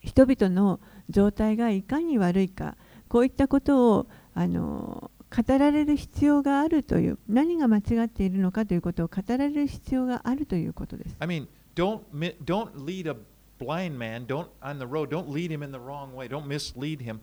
[0.00, 0.80] 人々の
[1.10, 2.76] 状態がいかに悪いか
[3.08, 11.16] こういったことをあの語られる必要があるという何が間違っているのかということを語られる必要があるということです。
[11.18, 13.16] I mean, don't mi- don't lead a
[13.58, 15.08] blind man don't on the road.
[15.08, 16.28] Don't lead him in the wrong way.
[16.28, 17.20] Don't mislead him.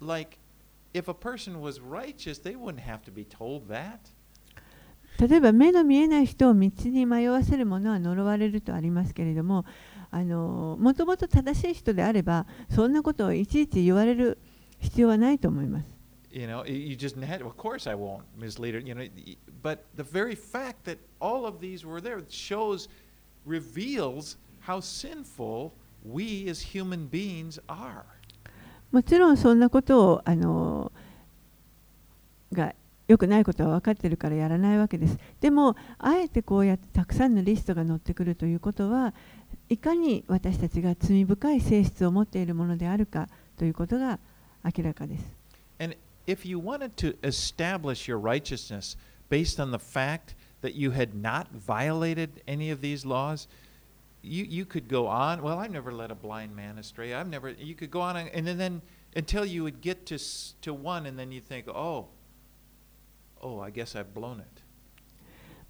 [0.00, 0.38] Like
[0.94, 4.10] if a person was righteous, they wouldn't have to be told that.
[5.18, 9.64] 例えば目の見えない人を道に迷わせる者は呪われるとありますけれども
[10.10, 14.38] あのもともと正しい人であればそんなことをいちいち言われる
[14.80, 15.86] 必要はないと思います。
[16.30, 17.44] You know, you just had.
[17.44, 18.80] Of course, I won't mislead her.
[18.80, 19.08] You know,
[19.62, 22.88] but the very fact that all of these were there shows,
[23.46, 25.70] reveals how sinful
[26.04, 28.04] we as human beings are.
[28.90, 30.90] もちろんそんなことをあの
[32.52, 32.74] が
[33.06, 35.18] 良くないことは分かってるからやらないわけです。
[35.40, 39.12] でもあえてこうやってたくさんのリストが載ってくるということは
[39.68, 44.18] いかに私たちが罪深い性質を持っているものであるかということが
[44.64, 45.24] 明らかです。
[45.78, 48.96] And if you wanted to establish your righteousness
[49.28, 53.48] based on the fact that you had not violated any of these laws,
[54.22, 55.42] you, you could go on.
[55.42, 57.12] Well, I've never led a blind man astray.
[57.12, 57.50] I've never.
[57.50, 58.82] You could go on, and, then, then
[59.14, 60.18] until you would get to
[60.62, 62.06] to one, and then you think, oh,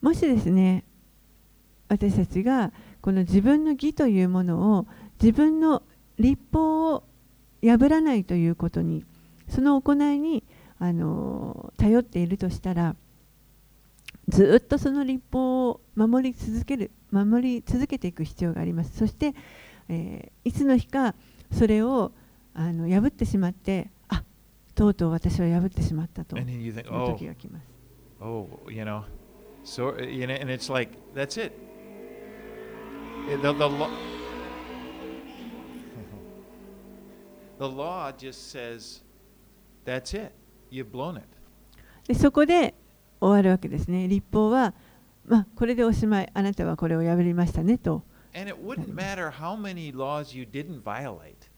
[0.01, 0.85] もしですね
[1.89, 4.87] 私たちがこの自分の義というものを
[5.21, 5.83] 自分の
[6.19, 7.05] 立法を
[7.63, 9.05] 破らないということに
[9.49, 10.45] その行いに
[10.79, 12.97] あの頼っているとしたら
[14.29, 18.97] ずっとその立法を守り続ける守り続けていく必要があります。
[18.97, 19.35] そして、
[19.89, 21.15] えーいつの日か
[21.53, 22.13] それを
[22.55, 23.91] あの破ってしまって
[24.75, 27.65] とうとう私は破ってしまったとい And then you think, う oh, 時が来ます
[28.21, 29.03] oh, you know,
[29.65, 31.53] so you know, and it's like that's it.
[33.31, 33.89] Eh, The, the, law,
[37.59, 39.03] the law just says,
[39.87, 40.33] that's it.
[40.71, 41.25] You've blown it.
[42.07, 42.75] でそこで
[43.21, 44.09] 終わるわけですね。
[44.09, 44.75] 立法は、
[45.25, 48.03] まあ、これでおしまい、あなたはこれを破りましたねと。
[48.35, 51.49] And it wouldn't matter how many laws you didn't violate.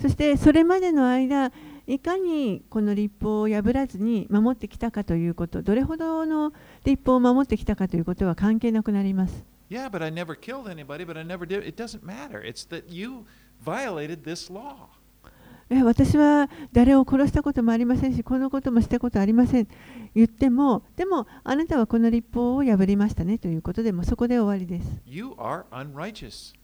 [0.00, 1.52] そしてそれまでの間、
[1.86, 6.52] いかにこの立法を破らずに守ってきたかということ、どれほどの
[6.84, 9.44] 立法を守ってきたかということは関係なくなります。
[9.70, 11.66] Yeah, but I never killed anybody, but I never did.
[11.66, 12.42] It doesn't matter.
[12.42, 13.24] It's that you
[13.64, 14.88] violated this law.
[15.70, 19.68] え私は誰を殺したこともありませんし、このこともしたことありません。
[20.14, 25.00] 言っても、でもあなたはこの立法を破りましたねということでもそこで終わりです。
[25.06, 26.54] You are unrighteous.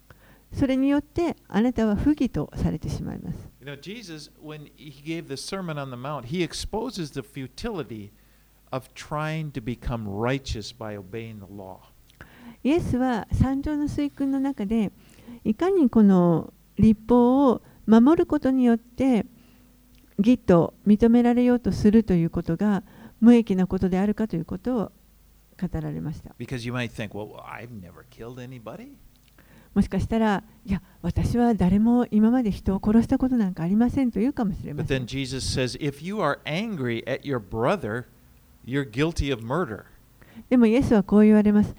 [0.52, 3.48] それによってあなたは不義とされてしまいます。
[3.60, 8.10] You know, Jesus, when he gave the Sermon on the Mount, he exposes the futility
[8.70, 11.78] of trying to become righteous by obeying the law.
[12.62, 14.92] イエスは三条の水訓の中で
[15.44, 19.24] いかにこの立法を守ることによって
[20.18, 22.82] 義と認められようとするということが
[23.20, 24.92] 無益なことであるかということを
[25.60, 26.34] 語られました。
[26.38, 28.96] Because you might think, well, I've never killed anybody.
[29.74, 35.04] もしかしたら、いや、私は誰も今まで人を殺したことなんかありませんというかもしれません。
[35.04, 35.76] Says,
[37.22, 38.04] you brother,
[40.48, 41.74] でも、イエスはこう言われます。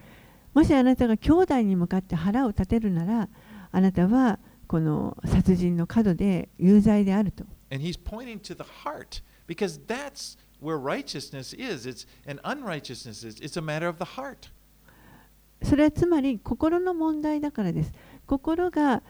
[0.54, 3.30] もしあなたが兄弟に向かって腹を立てるなら、
[3.71, 7.45] あなたはこの殺人の角で有罪であると。
[7.69, 9.21] Where he's pointing to the heart.
[15.63, 17.91] それはつまり心の問題だからです。
[18.26, 19.04] 心が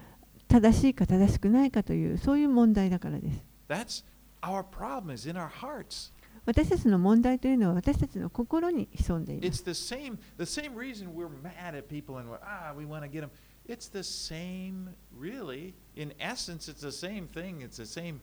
[0.48, 3.44] 正しいか正しくないかというそういう問題だからです。
[3.70, 4.04] That's
[4.42, 6.12] our problem is in our hearts.
[6.46, 9.64] 私たちの問題というのは私たちの心に潜んでいます。
[9.64, 13.10] It's the same the same reason we're mad at people and we're ah we want to
[13.10, 13.30] get them.
[13.68, 15.74] It's the same really.
[15.96, 17.62] In essence, it's the same thing.
[17.62, 18.20] It's the same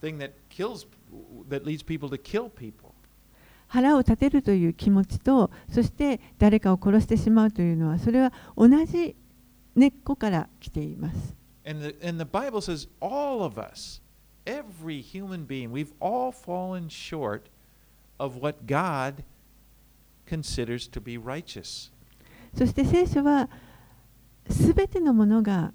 [0.00, 0.86] thing that kills
[1.48, 2.94] that leads people to kill people.
[3.74, 9.16] 腹を立てるという気持ちと、そして誰かを殺してしまうというのは、それは同じ
[9.74, 11.34] 根っこから来ています。
[11.66, 14.00] And the, and the Bible says all of us,
[14.46, 17.50] every human being, we've all fallen short
[18.20, 19.24] of what God
[20.24, 21.90] considers to be righteous.
[22.56, 23.50] そして聖書は、
[24.48, 25.72] すべてのものが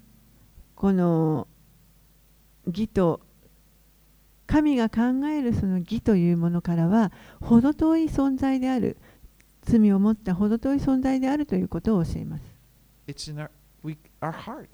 [0.74, 1.46] この
[2.66, 3.20] 義と
[4.50, 8.96] 神が考えるその義というものからは程遠い存在である
[9.62, 12.42] 罪を持った程遠い存在であるということを教えます
[13.32, 13.48] our
[13.84, 14.66] we our.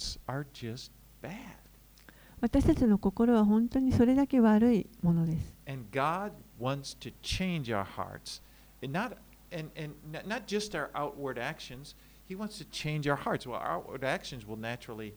[2.41, 8.41] 私たちの心は本当にそれだけ悪いものです And God wants to change our hearts.
[8.83, 9.19] And not
[9.53, 9.95] and, and
[10.27, 11.95] not just our outward actions,
[12.27, 13.47] He wants to change our hearts.
[13.47, 15.15] Well, our outward actions will naturally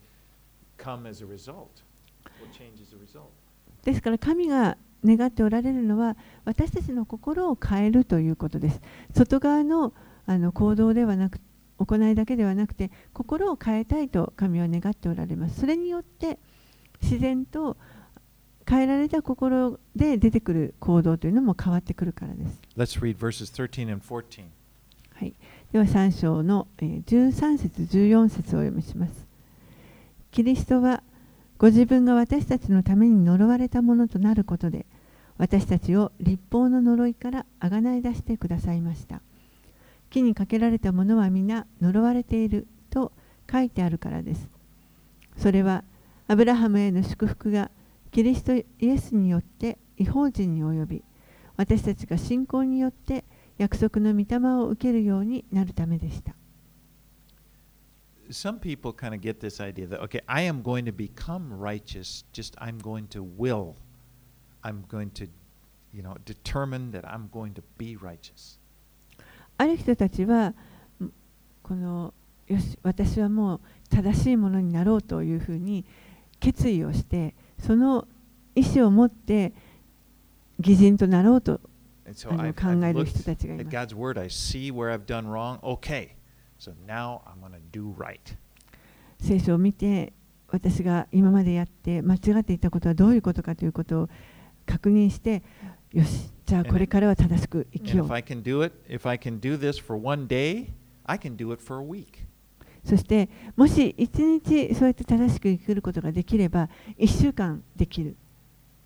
[0.78, 1.82] come as a result.
[2.42, 3.32] Will change as a result.
[3.84, 8.82] ですから神が願っておられるのは私たちの心を変えるということです
[9.16, 9.94] 外側の
[10.26, 11.40] あの行動ではなく
[11.80, 16.38] 行いだけではなくて心を変えたいと神は願っておられますそれによって
[17.02, 17.78] 自然と
[18.68, 24.44] 変えられた心で出てくる行動というのも変わってくるからです Let's read verses 13 and 14.
[25.20, 25.34] はい、
[25.74, 29.28] では3章のえー13節14節をお読みします。
[30.32, 31.04] キリストは
[31.60, 34.86] ご自分が私たちのために呪われたものとなることで
[35.38, 39.22] 私たちを立法の呪いからあがない出してくださいました。
[40.10, 43.12] 木にかけられたものは皆呪われていると
[43.52, 44.50] 書いてあるからです。
[45.38, 45.84] それは
[46.30, 47.72] アブラハムへの祝福が
[48.12, 51.04] キリストイエスによって違法人に及び
[51.58, 53.26] 私たちが信仰によって
[53.58, 56.39] 約束の御霊を受けるようになるためでした。
[58.31, 62.55] some people kind of get this idea that, okay, I am going to become righteous, just
[62.59, 63.77] I'm going to will.
[64.63, 65.29] I'm going to,
[65.93, 68.59] you know, determine that I'm going to be righteous.
[69.57, 70.49] ある人たちは
[71.01, 71.13] ん
[71.63, 72.13] この
[72.49, 75.85] よし私はもう正しいものになろうというふうに
[76.41, 78.09] 決意をしてその
[78.57, 79.53] 意思を持って
[80.59, 81.61] 義人となろうと
[82.07, 83.77] And so あの I've, 考 I've える looked 人たちがい at ます。
[86.59, 86.75] God's word, I see where I've done wrong.
[86.75, 88.37] Okay, so now I'm going to do right.
[89.21, 90.13] 聖書を見て
[90.49, 94.09] 私が今までやって間違っていたことはどういうことかということを
[94.67, 95.43] 確認して
[95.93, 100.27] よしじゃあこれからは正しく生き And よ if う I can do it, if I can do this for one
[100.27, 100.69] day,
[101.05, 102.25] I can do it for a week.
[102.85, 106.69] そしてもし一日そうやって正しく生きることができれば
[106.99, 108.17] 1週間できる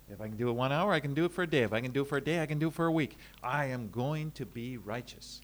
[0.09, 1.63] If I can do it one hour, I can do it for a day.
[1.63, 3.17] If I can do it for a day, I can do it for a week.
[3.43, 5.41] I am going to be righteous.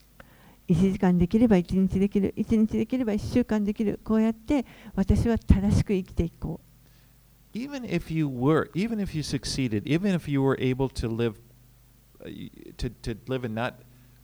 [0.70, 4.64] 1時間できれば1日できる1日できれば1週間できるこうやって
[4.94, 6.60] 私は正しく生きていこ
[7.52, 11.34] Even if you were, even if you succeeded, even if you were able to live,
[12.24, 12.28] uh,
[12.76, 13.80] to, to live and not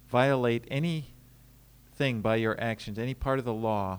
[0.09, 3.99] violate anything by your actions, any part of the law,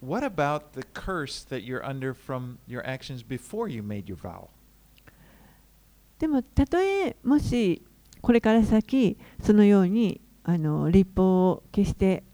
[0.00, 4.48] what about the curse that you're under from your actions before you made your vow?
[5.06, 7.80] うでもたとえもし
[8.22, 12.24] これから先そのようにあの立法を決して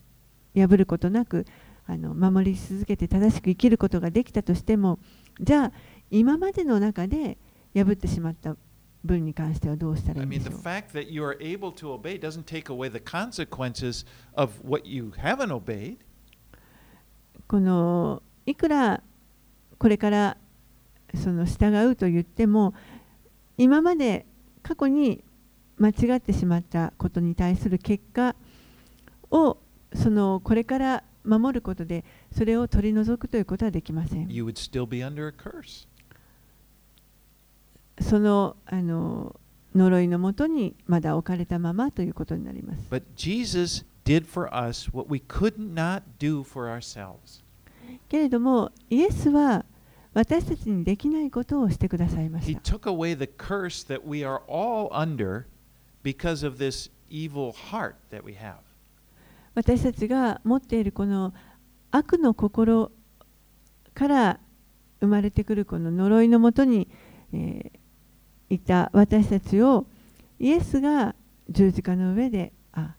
[0.54, 1.46] 破ることなく
[1.86, 4.98] あの守り続けて正しく生きることができたとしても
[5.40, 5.72] じゃあ
[6.10, 7.38] 今までの中で
[7.74, 8.56] 破ってしまった
[9.04, 12.90] 分に関してはどうしたらい I いんで mean, し the ょう？Fact that you are able to obey doesn't take away
[12.90, 15.96] the consequences of what you haven't obeyed.
[17.46, 19.02] このいくら
[19.78, 20.36] これから
[21.14, 22.74] その従うと言っても
[23.56, 24.26] 今まで
[24.62, 25.24] 過去に
[25.78, 28.34] 間違ってしまったことに対する結果
[29.30, 29.58] を
[29.94, 34.28] そのこれから守ることでそれを取り除くということはできません。
[34.28, 35.86] You would still be under a curse.
[38.00, 39.38] そのあの
[39.74, 42.80] 呪いのもとにまだ置かれたままということになります。
[42.90, 47.42] But Jesus did for us what we could not do for ourselves.
[48.08, 49.64] けれどもイエスは
[50.14, 55.44] 私たちにできないことをしてくださいま He した took away the curse that we are all under
[56.16, 58.56] because of this evil heart that we have.
[59.54, 61.34] 私たちが持っているこの
[61.90, 62.92] 悪の心
[63.92, 64.40] から
[65.00, 66.88] 生まれてくるこの呪いのもとに、
[67.32, 67.78] えー
[68.50, 69.86] いた私たちを
[70.38, 71.14] イエスが
[71.48, 72.94] 十字架の上であ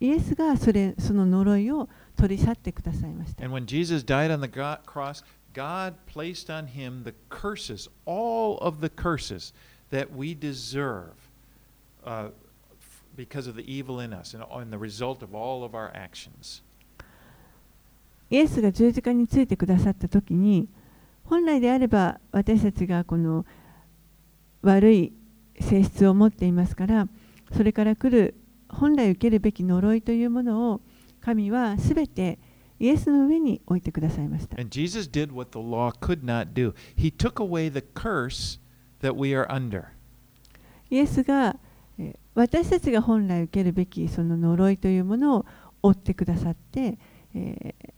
[0.00, 8.58] イエスがそれその呪いを取り去ってくださいました And when Jesus died on the cross, God placed on him the curses, all
[8.58, 9.52] of the curses
[9.90, 11.25] that we deserve
[13.16, 16.62] because of the evil in us and, and the result of all of our actions.
[18.28, 20.68] イエスが十字架についてくださった時に
[21.24, 23.46] 本来であれば私たちがこの
[24.62, 25.12] 悪い
[25.60, 27.08] 性質を持っていますから
[27.52, 28.34] それから来る
[28.68, 30.80] 本来受けるべき呪いというものを
[31.20, 32.38] 神はすべて
[32.78, 34.56] イエスの上に置いてくださいました。
[34.58, 34.94] イエスはこの
[40.90, 41.60] の呪いというものを神はすイエスの。
[42.36, 45.46] 私たちが本来受けるべきその呪いというものを
[45.82, 46.98] 負ってくださって、
[47.34, 47.92] えー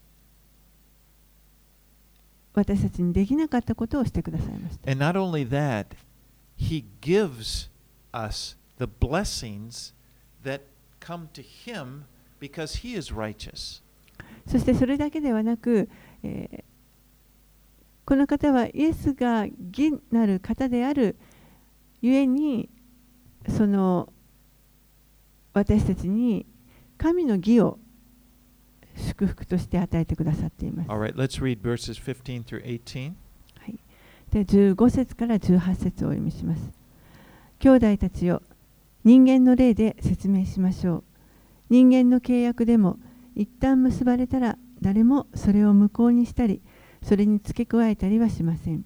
[2.54, 4.90] 私たちにできなかったことをしてくださいました。
[4.90, 5.94] And not only that,
[6.58, 7.70] He gives
[8.10, 9.94] us the blessings
[10.42, 10.62] that
[10.98, 12.02] come to Him
[12.40, 13.80] because He is righteous.
[14.48, 15.88] そしてそれだけではなく、
[16.24, 16.64] えー
[18.04, 21.14] この方はイエスが義なる方である
[22.00, 22.70] ゆえに
[23.50, 24.10] その
[25.58, 26.46] 私たちに
[26.96, 27.78] 神の義を
[28.96, 30.90] 祝福として与えてくださっています。
[30.90, 33.12] Right, let's read verses 15 through 18.
[33.58, 33.78] はい、
[34.30, 36.70] で15節から18節をお読みします。
[37.58, 38.42] 兄弟たちよ、
[39.04, 41.04] 人間の霊で説明しましょう。
[41.70, 42.98] 人間の契約でも
[43.34, 46.62] 一旦結ばれたら誰もそれを無効にしたり、
[47.02, 48.84] それに付け加えたりはしません。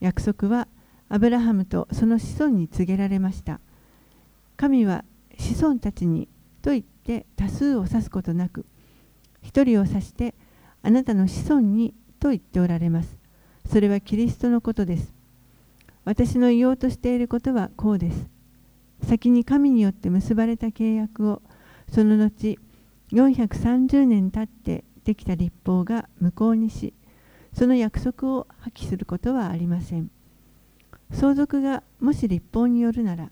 [0.00, 0.66] 約束は
[1.10, 3.60] アブラハムとその子孫に告げられました。
[4.56, 5.04] 神は
[5.40, 6.28] 子孫たちに
[6.60, 8.66] と言って多数を指すことなく、
[9.42, 10.34] 一人を指して
[10.82, 13.18] あなたの子孫にと言っておられます。
[13.66, 15.14] それはキリストのことです。
[16.04, 18.28] 私の言おうとしていることはこうです。
[19.02, 21.40] 先に神によって結ばれた契約を、
[21.90, 22.58] その後、
[23.12, 26.92] 430年経ってできた立法が無効にし、
[27.54, 30.10] その約束を破棄することはありません。
[31.12, 33.30] 相続がもし立法によるなら、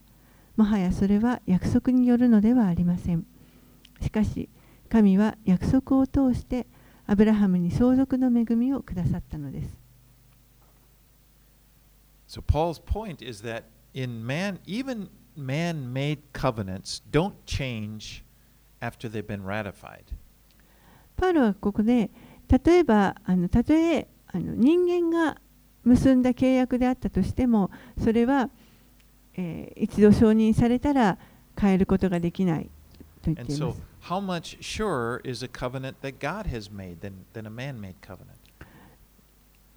[0.58, 3.24] もはやそれは約束によるのではありません。
[4.00, 4.48] しかし、
[4.88, 6.66] 神は約束を通して
[7.06, 9.78] アブラハムに相続の恵みをくださったのです。
[12.26, 13.62] So Paul's point is that
[13.94, 18.24] in man, even man-made covenants don't change
[18.80, 20.02] after they've been ratified.
[21.16, 22.10] パウロはここで
[22.48, 25.40] 例えばあのたとえあの人間が
[25.84, 27.70] 結んだ契約であったとしても
[28.02, 28.50] それは、
[29.38, 31.16] えー一度承認されたら
[31.58, 32.64] 変えることができない
[33.22, 33.80] と言っています。
[34.02, 38.38] how much surer is a covenant that God has made than, than a man-made covenant?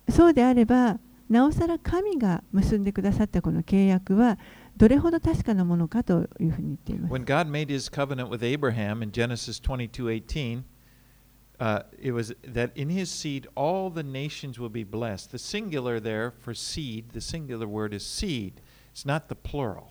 [0.10, 1.00] そうであれば
[1.30, 4.38] なおさら神が結んでくださったこの契約は
[4.76, 7.14] どれほど確かなものかというふうに言っています。
[7.14, 10.64] When God made his covenant with Abraham in Genesis 22:18,
[11.60, 15.32] uh, it was that in his seed all the nations will be blessed.
[15.32, 18.54] The singular there for seed, the singular word is seed.
[18.94, 19.84] It's not the plural.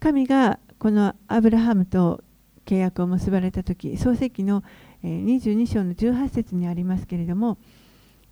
[0.00, 2.22] 神がこのアブラハムと
[2.66, 4.62] 契約を結ばれた時創世記の
[5.02, 7.58] 22章の18節にありますけれども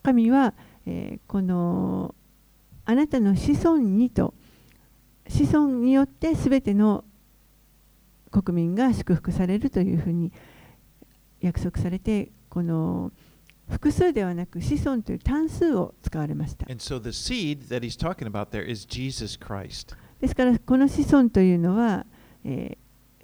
[0.03, 0.55] 神は
[1.27, 2.15] この
[2.85, 4.35] あなたの子孫にと
[5.29, 7.05] 子孫によってすべての
[8.31, 10.33] 国民が祝福されるというふうに
[11.41, 13.13] 約束されてこの
[13.73, 16.67] 複数ではなく子孫という単数を使われました。
[16.67, 16.79] で
[20.29, 22.05] すからこの子孫というのは、
[22.45, 22.77] え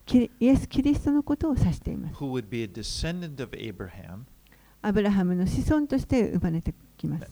[0.07, 2.15] ー、イエス・キリストのことを指しています。
[4.81, 7.27] アブラハムの子孫として生まれてきます。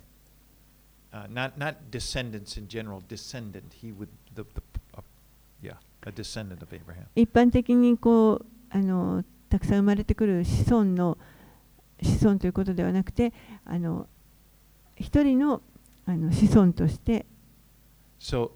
[1.12, 1.26] Uh,
[7.14, 11.16] 一般的にこうあのたくさん生まれてくる子孫の。
[12.01, 13.33] 子孫ということではなくて
[13.65, 14.07] あの
[14.95, 15.61] 一人の
[16.05, 17.25] あの子孫として
[18.19, 18.51] So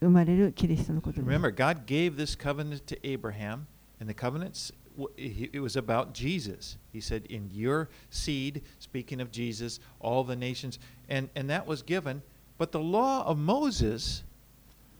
[0.00, 1.26] 生まれるキリストのことです。
[1.28, 3.66] remember, God gave this covenant to Abraham,
[4.00, 6.76] and the covenants w- he- it was about Jesus.
[6.92, 10.78] He said, "In your seed," speaking of Jesus, all the nations,
[11.08, 12.22] and and that was given.
[12.58, 14.24] But the law of Moses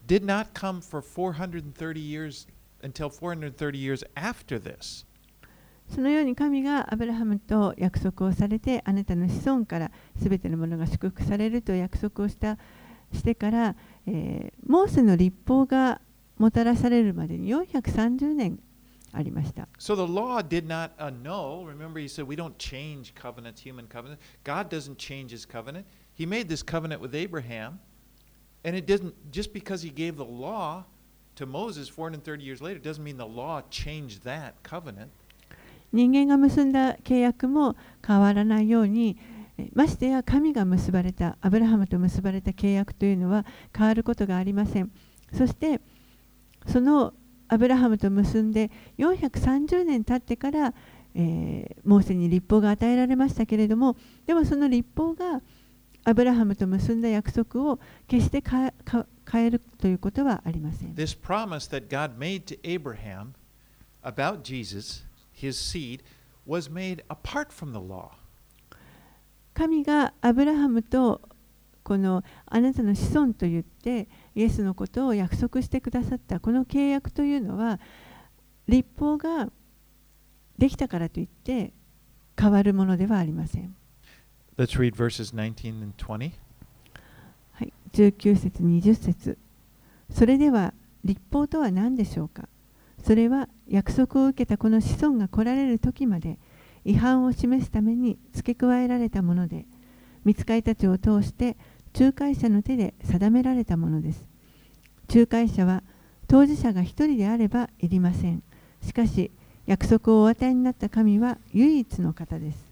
[0.07, 2.47] did not come for 430 years
[2.83, 5.05] until 430 years after this.
[5.89, 9.91] そのように神がアブラハムと約束をされてあなたの子孫から
[10.21, 12.57] すべてのものが祝福されると約束をした
[13.13, 13.77] してから、
[14.07, 16.01] えーモーセの立法が
[16.39, 18.59] もたらされるまでに430年
[19.13, 19.69] ありました。
[19.79, 21.67] So the law did not annul.
[21.67, 24.23] Remember, he said we don't change covenants, human covenants.
[24.45, 25.85] God doesn't change his covenant.
[26.15, 27.81] He made this covenant with Abraham,
[28.65, 30.85] and it doesn't just because he gave the law
[31.37, 35.11] to Moses 430 years later doesn't mean the law changed that covenant.
[35.94, 37.76] 人間が結んだ契約も
[38.06, 39.18] 変わらないように
[39.74, 44.92] ましてや神が結ばれたアブラハムと結ばれた契約というのは変わることがありません。
[45.34, 45.82] そして
[46.68, 47.14] その
[47.48, 50.74] アブラハムと結んで430年経ってから、
[51.16, 55.42] えーモーセに立法が与えられましたけれどもでもその立法が
[56.04, 60.94] アブラハムと結んだ約束を決して変え変変えるということはありません。
[60.94, 63.34] This promise that God made to Abraham
[64.04, 65.07] about Jesus,
[65.38, 66.02] his seed,
[66.46, 68.12] was made apart from the law.
[69.54, 71.22] 神がアブラハムと
[71.84, 77.80] このあなたの子孫と言ってイエスのことを約束してくださったこの契約というのは
[78.68, 79.50] 立法が
[80.58, 81.74] できたからといって
[82.40, 83.76] 変わるものではありません。
[84.58, 86.32] Let's read verses 19 and 20.
[87.54, 89.38] はい、19節20節
[90.12, 90.74] それでは
[91.04, 92.48] 立法とは何でしょうか？
[93.04, 96.38] それは約束を受けたこの子孫が来られる時まで
[96.86, 99.66] 違反を示すために付け加えられたもので
[100.24, 101.58] 見つかりたちを通して
[101.98, 104.26] 仲介者の手で定められたものです。
[105.14, 105.84] 仲介者は
[106.28, 108.44] 当事者が一人であればいりません。
[108.84, 109.32] しかし
[109.66, 112.68] 約束をお与えになった神は唯一の方です。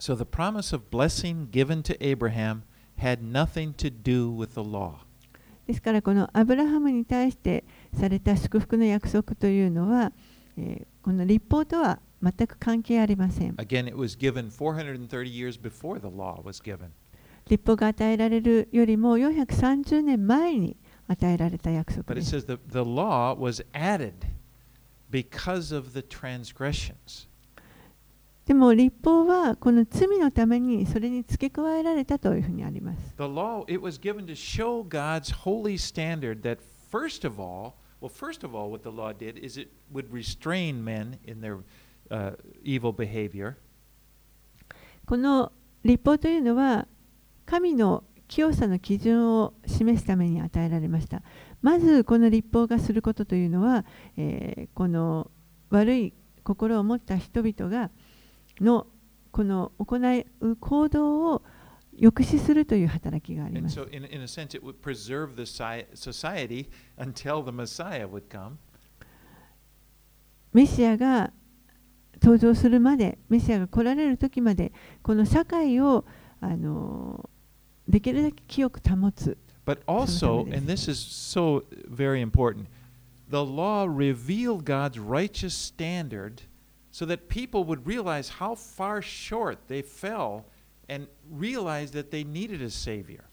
[0.00, 2.62] So the promise of blessing given to Abraham
[2.98, 5.00] had nothing to do with the law.
[5.70, 7.62] ですからこのアブラハムに対して
[7.96, 10.10] された祝福の約束というのは、
[10.56, 13.54] え、この立法とは全く関係ありません。
[17.48, 22.40] 立法が与えられるよりも430年前に与えられた約束です。
[22.40, 24.14] The law was added
[25.08, 27.29] because of the transgressions.
[28.50, 33.14] でも立法はこの罪のためにそれに付け加えられたというふうにあります。
[33.16, 36.58] The law, it was given to show God's holy standard that,
[36.90, 40.82] first of all, well, first of all, what the law did is it would restrain
[40.82, 41.58] men in their
[42.10, 43.54] uh, evil behavior.
[45.06, 45.52] この
[45.84, 46.88] 立法というのは
[47.46, 51.22] 神の清さの基準を示すために与えられました。
[51.62, 53.84] まずこの立法がすることというのは、
[54.16, 55.30] えーこの
[55.70, 57.90] 悪い心を持った人々が
[58.60, 58.86] の
[59.30, 61.42] この行う行動を
[62.00, 63.78] 抑止するという働きがあります。
[63.78, 64.58] so, in, in sense,
[65.94, 68.56] society until the Messiah would come.
[70.52, 71.32] メシアが
[72.22, 76.04] 登場するまで、メシアが来られる時まで、この社会を
[76.40, 77.28] あの
[77.88, 79.36] できるだけ清く保つ。
[79.66, 82.66] But also, and this is so very important,
[83.28, 86.42] the law revealed God's righteous standard
[86.90, 90.44] so that people would realize how far short they fell
[90.88, 93.24] and realize that they needed a Savior.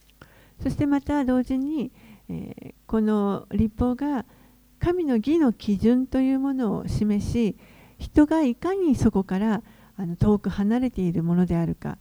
[0.62, 1.92] そしてまた同時に、
[2.30, 4.26] えーこの立法が
[4.80, 7.58] 神の義の基準というものを示し
[8.00, 9.62] 人がいかにそこから
[9.98, 11.98] あの遠く離れているものであるか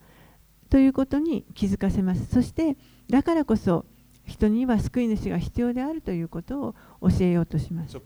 [0.71, 2.77] ということに気づかせますそして
[3.11, 3.85] だからこそ
[4.25, 8.01] 人には救い主が必要であるということを教えようとします So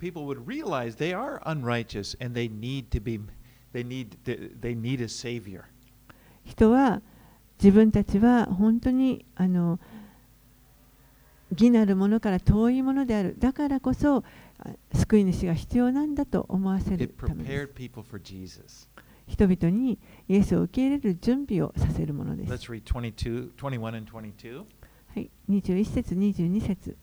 [3.72, 4.08] they need
[4.60, 5.64] they need a savior.
[6.44, 7.02] 人は
[7.62, 9.78] 自分たちは本当にあの
[11.52, 14.24] 義なるものから遠いものであるだからこそ
[14.58, 17.50] あ救い主が必要なんだと思わせるためで
[18.68, 18.88] す.
[19.26, 19.98] 人々に
[20.28, 22.52] イエスを受け入れる準備をさせるものです。
[22.52, 24.64] Let's read 22, 21 and 22.
[25.14, 26.96] はい、21節22節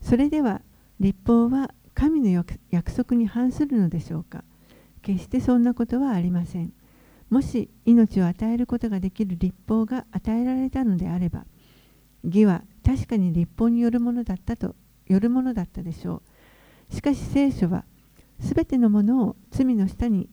[0.00, 0.62] それでは
[0.98, 4.44] 立法は神の約約束に反するのでしょうか
[5.06, 6.72] 決してそんなことはありません。
[7.30, 11.44] もし命を与えることができる立法が与えられたのであれば
[12.24, 14.74] 義は確かに立法によるものだったと
[15.06, 16.22] よるものだったでしょ
[16.90, 16.94] う。
[16.94, 17.84] しかし聖書は
[18.40, 20.28] すべてのものを罪の下に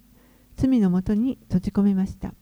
[0.56, 2.34] 罪のもとに閉じ込めました。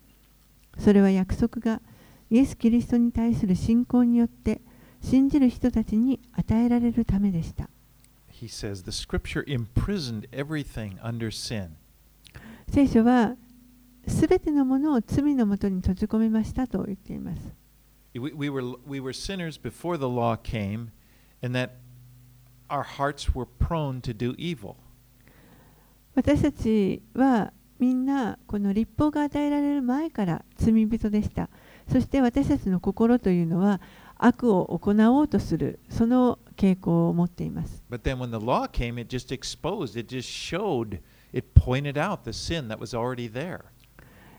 [0.78, 1.82] それは約束が
[2.30, 4.62] イエス・キリストに対する信仰によって
[5.02, 7.68] 信じる人たちに与えられるためでした。
[8.32, 11.81] He says the scripture imprisoned everything under sin.
[12.72, 13.36] 聖書は
[14.06, 17.42] 全てのものを罪のもとに閉じ込めましたと言っています。
[26.14, 31.50] 私たちはみんなこの立法が与えられる前から罪人でした。
[31.92, 33.82] そして私たちの心というのは
[34.16, 37.84] 悪を行おうとするその傾向を持っています。
[41.32, 43.60] It pointed out the sin that was already there.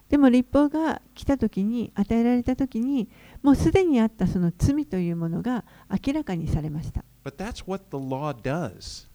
[0.09, 3.09] でも立法が来た時に与えられた時に
[3.41, 5.65] もうすでにあったその罪というものが
[6.05, 7.03] 明らかにされました。
[7.23, 9.07] But that's what the law does,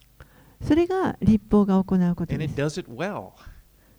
[0.66, 2.80] それが立法が行うこと and で it す。
[2.80, 3.30] does it well.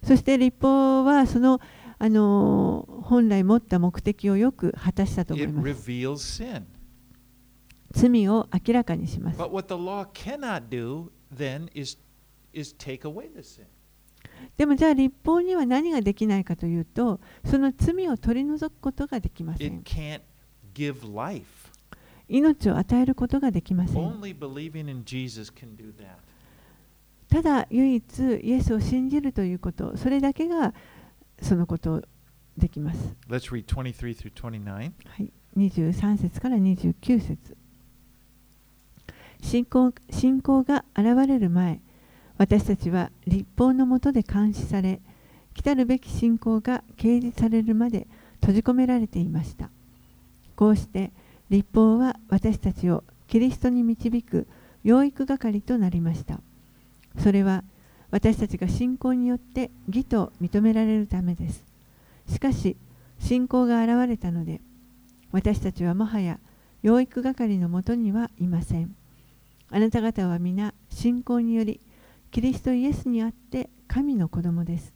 [0.03, 1.59] そして立法はその、
[1.99, 6.43] あのー本来持った目的をよく果たしたと思い It ます。
[7.91, 9.39] 罪を明らかにします。
[9.39, 11.97] But what the law cannot do then is,
[14.57, 19.83] でもじゃあ立法には何ができないかというと、その罪を取り除くことができません。
[22.27, 24.21] 命を与えることができません。
[27.29, 30.73] ただ唯一イエスを信じるということ、それだけが
[31.41, 32.03] そのこと
[32.57, 33.15] できます。
[33.29, 34.91] Let's read 23 through 29.
[35.05, 37.55] はい、23節から29節
[39.41, 41.81] 信仰信仰が現れる前
[42.39, 45.01] 私たちは立法のもとで監視され
[45.53, 48.07] 来たるべき信仰が掲示されるまで
[48.39, 49.69] 閉じ込められていました。
[50.55, 51.11] こうして
[51.49, 54.47] 立法は私たちをキリストに導く
[54.85, 56.39] 養育係となりました。
[57.17, 57.65] それは
[58.09, 61.65] 私たちが信仰によって義と認められるためです。
[62.31, 62.77] しかし
[63.19, 64.61] 信仰が現れたので
[65.33, 66.39] 私たちはもはや
[66.83, 68.95] 養育係のもとにはいません。
[69.71, 71.81] あなた方は皆信仰により
[72.31, 74.93] キリストイエスにあって神の子供です。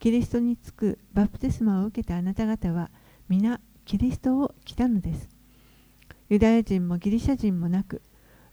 [0.00, 2.90] キリストにつくバプテスマを受けたあなた方は
[3.28, 5.28] 皆キリストを着たのです。
[6.28, 8.02] ユダヤ人もギリシャ人もなく、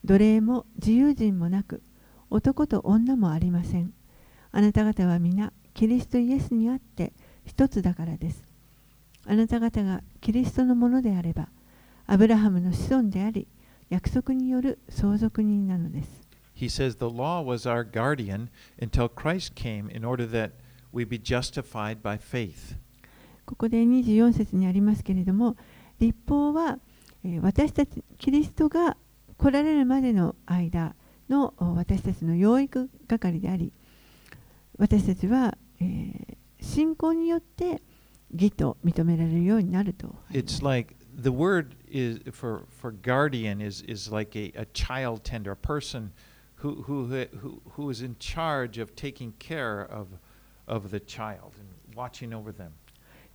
[0.06, 1.82] 奴隷も自由人もなく、
[2.30, 3.94] 男と女もありません。
[4.52, 7.14] あなた方は皆キリストイエスにあって
[7.46, 8.44] 一つだからです。
[9.26, 11.50] あなた方がキリストのものであれば、
[12.06, 13.48] アブラハムの子孫であり、
[13.90, 16.23] 約束による相続人なのです。
[16.55, 18.51] He says the law was our guardian
[18.81, 20.53] until Christ came in order that
[20.93, 22.77] we be justified by faith.
[23.47, 25.57] ここで24節にありますけれども、
[25.99, 26.79] 立法は、
[27.25, 28.97] えー私たち、キリストが
[29.37, 30.95] 来られるまでの間
[31.29, 33.73] のお私たちの養育係であり、
[34.79, 37.81] 私たちは、えー信仰によって
[38.33, 40.59] 義と認められるようになるとあります。
[40.59, 45.53] It's like the word is for, for guardian is, is like a, a child tender,
[45.53, 46.11] a person
[46.64, 50.08] who is in charge of taking care of,
[50.68, 51.52] of the child
[51.96, 52.72] watching over them.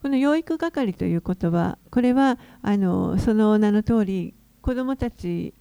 [0.00, 5.52] この養育係ということは、これはあのその名の通り、子供たち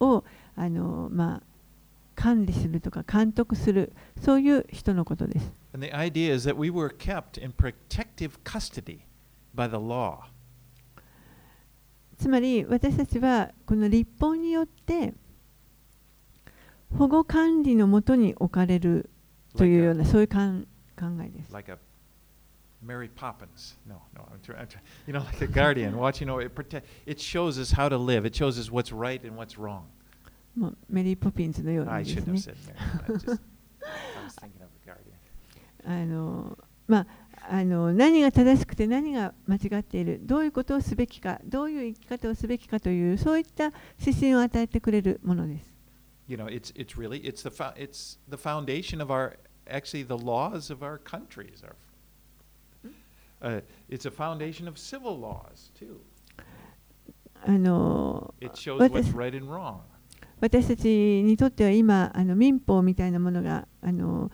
[0.00, 0.24] を
[0.56, 1.42] あの、まあ、
[2.14, 3.92] 管理するとか監督する、
[4.22, 5.52] そういう人のことです。
[12.16, 15.12] つまり、私たちはこの立法によって、
[16.98, 19.10] 保護管理のもとに置かれる
[19.56, 20.66] というようなそういうかん
[20.98, 21.52] 考えです。
[21.52, 21.78] like a
[22.84, 23.76] Mary Poppins.
[23.86, 24.66] No, no, I'm trying.
[24.66, 26.42] Try, you know, like a guardian watching over.
[26.42, 28.26] It, protect, it shows us how to live.
[28.26, 29.84] It shows us what's right and what's wrong.
[30.54, 32.54] もうメリー・ポピンズのようにですね。
[35.86, 37.06] あのまあ
[37.50, 45.73] あの何が正しくて何が間違っているどういうことをすべきかどういう生き方をすべきかというそういった指針を与えてくれるものです。
[46.27, 50.71] You know, it's it's really it's the fo- it's the foundation of our actually the laws
[50.71, 51.63] of our countries.
[51.63, 51.75] Our,
[53.41, 56.01] uh, it's a foundation of civil laws too.
[57.45, 59.79] あの It shows What what's is- right and wrong.
[60.41, 64.31] 私たちにとっては今あの民法みたいなものがあの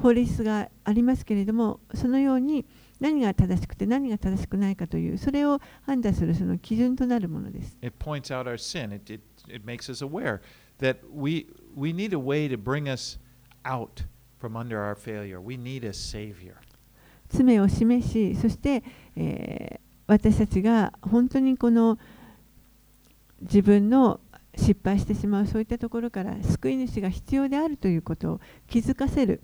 [0.00, 2.64] 法律がありますけれどもそのように
[3.00, 7.76] 何が正しくて何が正しくないかというそれを判断するその基準となるものです。
[7.82, 8.94] It points out our sin.
[8.94, 10.40] It, it, it makes us aware
[10.80, 13.18] that we, we need a way to bring us
[13.64, 14.04] out
[14.38, 15.40] from under our failure.
[15.40, 16.56] We need a Savior.
[17.28, 18.84] 罪を示しそして、
[19.16, 21.98] えー私たちが本当にこの
[23.40, 24.20] 自分の
[24.56, 29.42] 失敗してしまうそういったところから救い主が必要であるということを気づかせる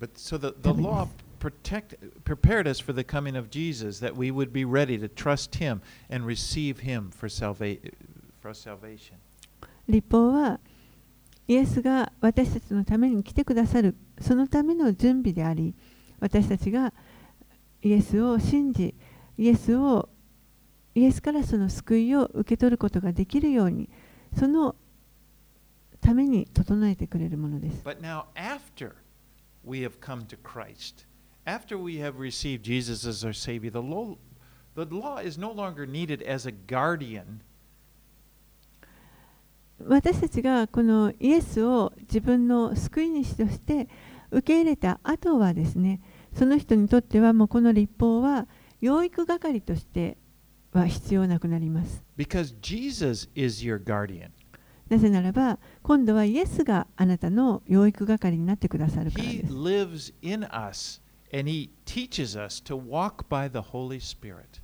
[0.00, 1.06] But so the, the law
[1.38, 1.94] protect,
[2.24, 5.80] prepared us for the coming of Jesus, that we would be ready to trust Him
[6.10, 7.76] and receive Him for, salva-
[8.40, 9.18] for salvation.
[9.87, 10.59] 立法は
[11.47, 15.75] イエスが私たちのために来てくださるそのための準備であり
[16.19, 16.93] 私たちが
[17.81, 18.95] イエスを信じ
[19.37, 20.09] イエスを
[20.95, 23.89] イエスからその救いを受け取ることができるように
[24.37, 24.75] その
[26.01, 27.83] ために整えてくれるものです。
[27.83, 28.93] But now, after
[29.63, 31.05] we have come to Christ,
[31.45, 34.17] after we have received Jesus as our Savior, the law,
[34.75, 37.41] the law is no longer needed as a guardian
[39.85, 43.87] 私たちがこのイエスを自分の救い主として
[44.31, 46.01] 受け入れた後はですね
[46.33, 48.47] その人にとってはもうこの立法は
[48.81, 50.17] 養育係として
[50.73, 54.29] は必要なくなります because Jesus is your guardian.
[54.89, 61.01] なぜならば今度はイエスがあなたの養育係になってくださるからです lives in us
[61.33, 64.61] and He teaches us to walk by the Holy Spirit.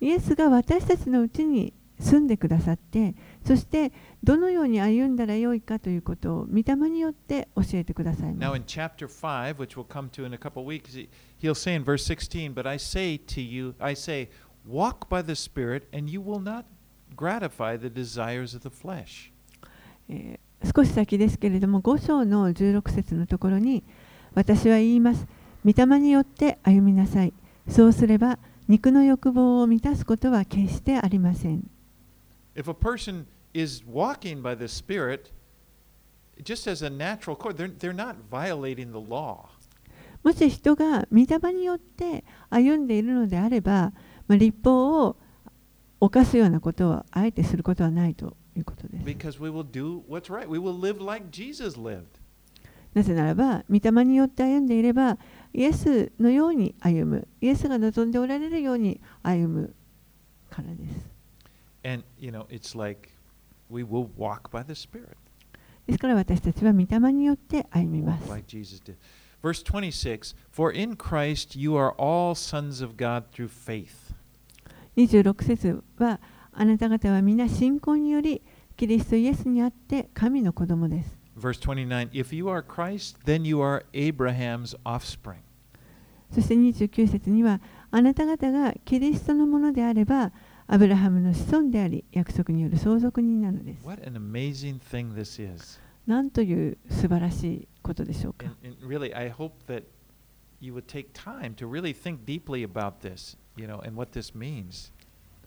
[0.00, 3.14] イエスが私たちのうちに住んでくださって
[3.44, 11.08] そしてどのように歩んだらよいかということを御霊によって教えてくださいます Now, in chapter 5, which we'll come to in a couple of weeks, he-
[11.40, 14.28] he'll say in verse 16, But I say to you, I say,
[14.68, 16.64] walk by the Spirit, and you will not
[17.16, 19.32] gratify the desires of the flesh.
[20.08, 23.82] えー少し先ですけれども5章の16節のところに
[24.34, 25.26] 私は言います
[25.64, 27.32] 御霊によって歩みなさい
[27.68, 28.38] そうすれば
[28.68, 31.68] 肉の欲望を満たすことは決してありません
[40.22, 43.92] もし人が御霊によって歩んでいるのであれば、
[44.28, 45.16] 立法を
[46.00, 49.04] 犯すようなことをあえてすることはないということです。
[52.94, 55.18] なぜならば、御霊によって歩んでいれば、
[55.52, 59.74] イエスのように歩む、イエスが望んでおられるように歩む
[60.50, 61.11] からです。
[61.84, 63.10] And, you know, it's like
[63.68, 65.16] we will walk by the Spirit,
[65.86, 68.94] ですから私たちは御霊によって歩みます like Jesus did.
[69.42, 74.14] Verse 26 For in Christ you are all sons of God through faith.
[74.96, 76.20] 26節は
[76.52, 78.42] あなた方は皆信仰により
[78.76, 85.38] キリストイエスにあって神の子供です Verse 29 If you are Christ, then you are Abraham's offspring.
[86.32, 87.60] そして29節には
[87.90, 90.30] あなた方がキリストのものであれば
[90.72, 93.84] アブラハムの子孫であり、約束による相続人なのです。
[96.06, 98.46] 何という素晴らしいことでしょうか。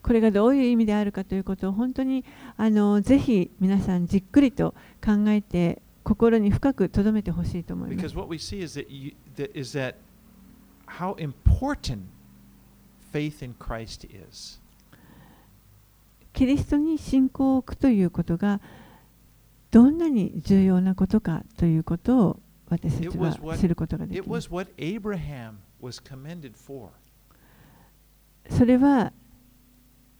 [0.03, 2.23] これがどういう意味であるかということを本当に
[2.55, 8.15] あのぜひ皆さんじっくりと考えて心に深く留めてほしいと思います。
[16.35, 18.59] キリストに信仰を置くということが
[19.71, 24.49] どんなに重要なことかということを私たちは知ることができます。
[28.49, 29.13] それは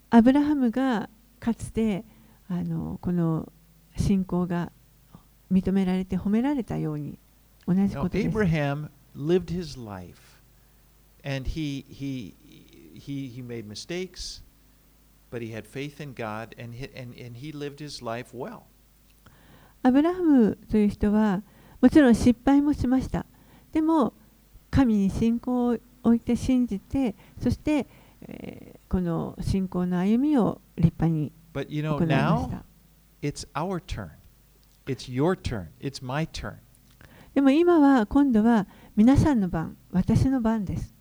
[0.10, 1.10] アブラハムが
[1.40, 2.06] かつて
[2.48, 3.52] あのこの
[3.98, 4.72] 信仰が
[5.52, 7.20] 認められて褒められたように
[7.68, 8.28] 同じことです。
[14.30, 14.45] Now,
[19.84, 21.44] アブラハムという人は
[21.82, 23.26] もちろん失敗もしました。
[23.72, 24.14] でも
[24.72, 27.88] 神に信仰を置いて信じて、そして
[28.90, 32.64] この信仰の歩みを立派に行いました。
[37.34, 40.96] でも今は今度は皆さんの番、私の番です。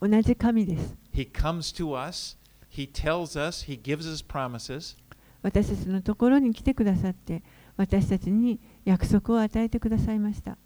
[0.00, 0.96] 同じ神です。
[1.14, 2.36] He comes to us,
[2.68, 4.96] He tells us, He gives us promises.
[5.42, 7.42] 私たちのところに来てくださって、
[7.76, 10.58] 私たちに約束を与えてくださいました。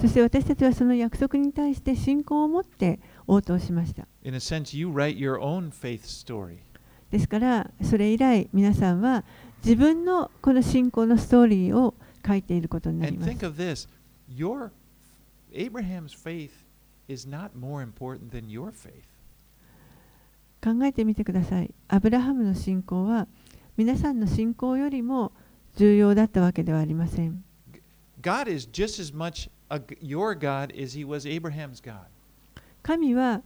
[0.00, 4.08] そして私たちはその約束に対して信仰を持って応答しました。
[7.10, 9.24] ですから、それ以来皆さんは
[9.62, 11.92] 自分のこの信仰のストーリーを
[12.26, 13.30] 書いていることになります。
[20.62, 21.74] 考えてみてください。
[21.88, 23.26] アブラハムの信仰は
[23.76, 25.32] 皆さんの信仰よりも
[25.76, 27.42] 重要だったわけではありません。
[32.82, 33.42] 神は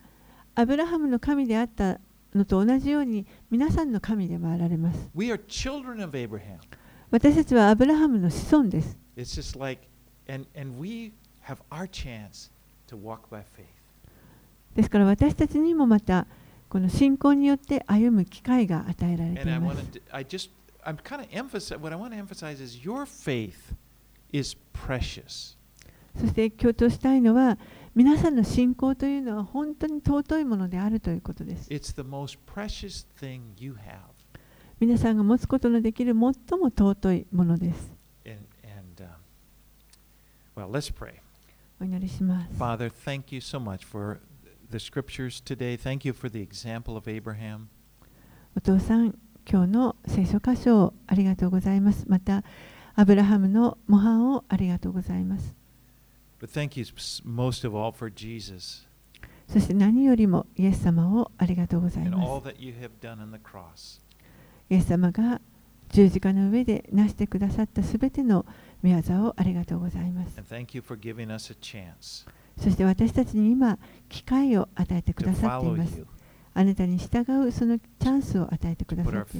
[0.55, 2.01] アブラハムの神であった
[2.35, 5.11] のと同じように皆さんの神でもあられます。
[7.11, 8.99] 私たちはアブラハムの子孫です。
[10.29, 11.12] And, and we
[11.47, 11.87] have our.
[14.74, 16.26] ですから私たちにもまた
[16.68, 19.30] この信仰によって歩む機会が与えられ。
[26.18, 27.59] そして強調したいのは
[27.95, 31.66] 皆さんの信仰というのは本当に尊いものであるということです。
[34.78, 36.34] 皆さんが持つことのできる最も
[36.66, 37.91] 尊いものです。
[41.81, 42.53] お祈りします。
[42.59, 44.20] Father, thank you so much for
[44.70, 45.77] the scriptures today.
[45.79, 47.66] Thank you for the example of Abraham.
[48.57, 49.14] お父さん、
[49.51, 52.05] 今日の聖書箇所をありがとうございます。
[52.09, 52.43] また、
[52.95, 55.55] アブラハムの模範をありがとうございます。
[56.41, 56.85] But thank you
[57.24, 58.87] most of all for Jesus
[59.49, 62.49] そして何よりもイエス様をありがとうござい and ま all す。
[62.49, 64.01] that you have done on the cross.
[64.68, 65.41] イエス様が
[65.91, 68.45] 十字架の上で成してくださったすべての
[68.83, 70.37] 宮沢をありがとうございます。
[72.59, 76.05] そして私たちに今、機会を与えてくださっています。
[76.55, 79.37] あなたに従うそのチャンスを与えてくださいます。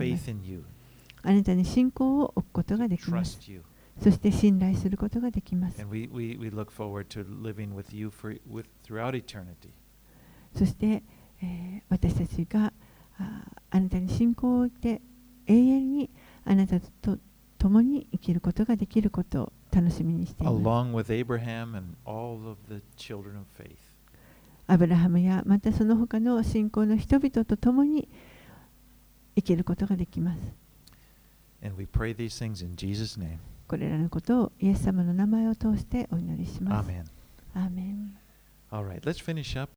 [1.23, 3.41] あなたに信仰を置くことができます。
[4.03, 5.79] そして信頼することができます。
[10.55, 11.03] そして、
[11.43, 12.73] え、私たちが
[13.19, 15.01] あ,あなたに信仰を置いて
[15.47, 16.11] 永遠に
[16.45, 16.79] あなた
[17.57, 20.55] 共に生きることができることを楽しみにしています。
[24.69, 28.09] アブラハムやまたその他の信仰の人々と共に
[29.37, 30.41] 生きることができます。
[33.67, 36.89] これらのことをイエス様の名前を通してお祈りします
[38.87, 39.76] right, let's finish up.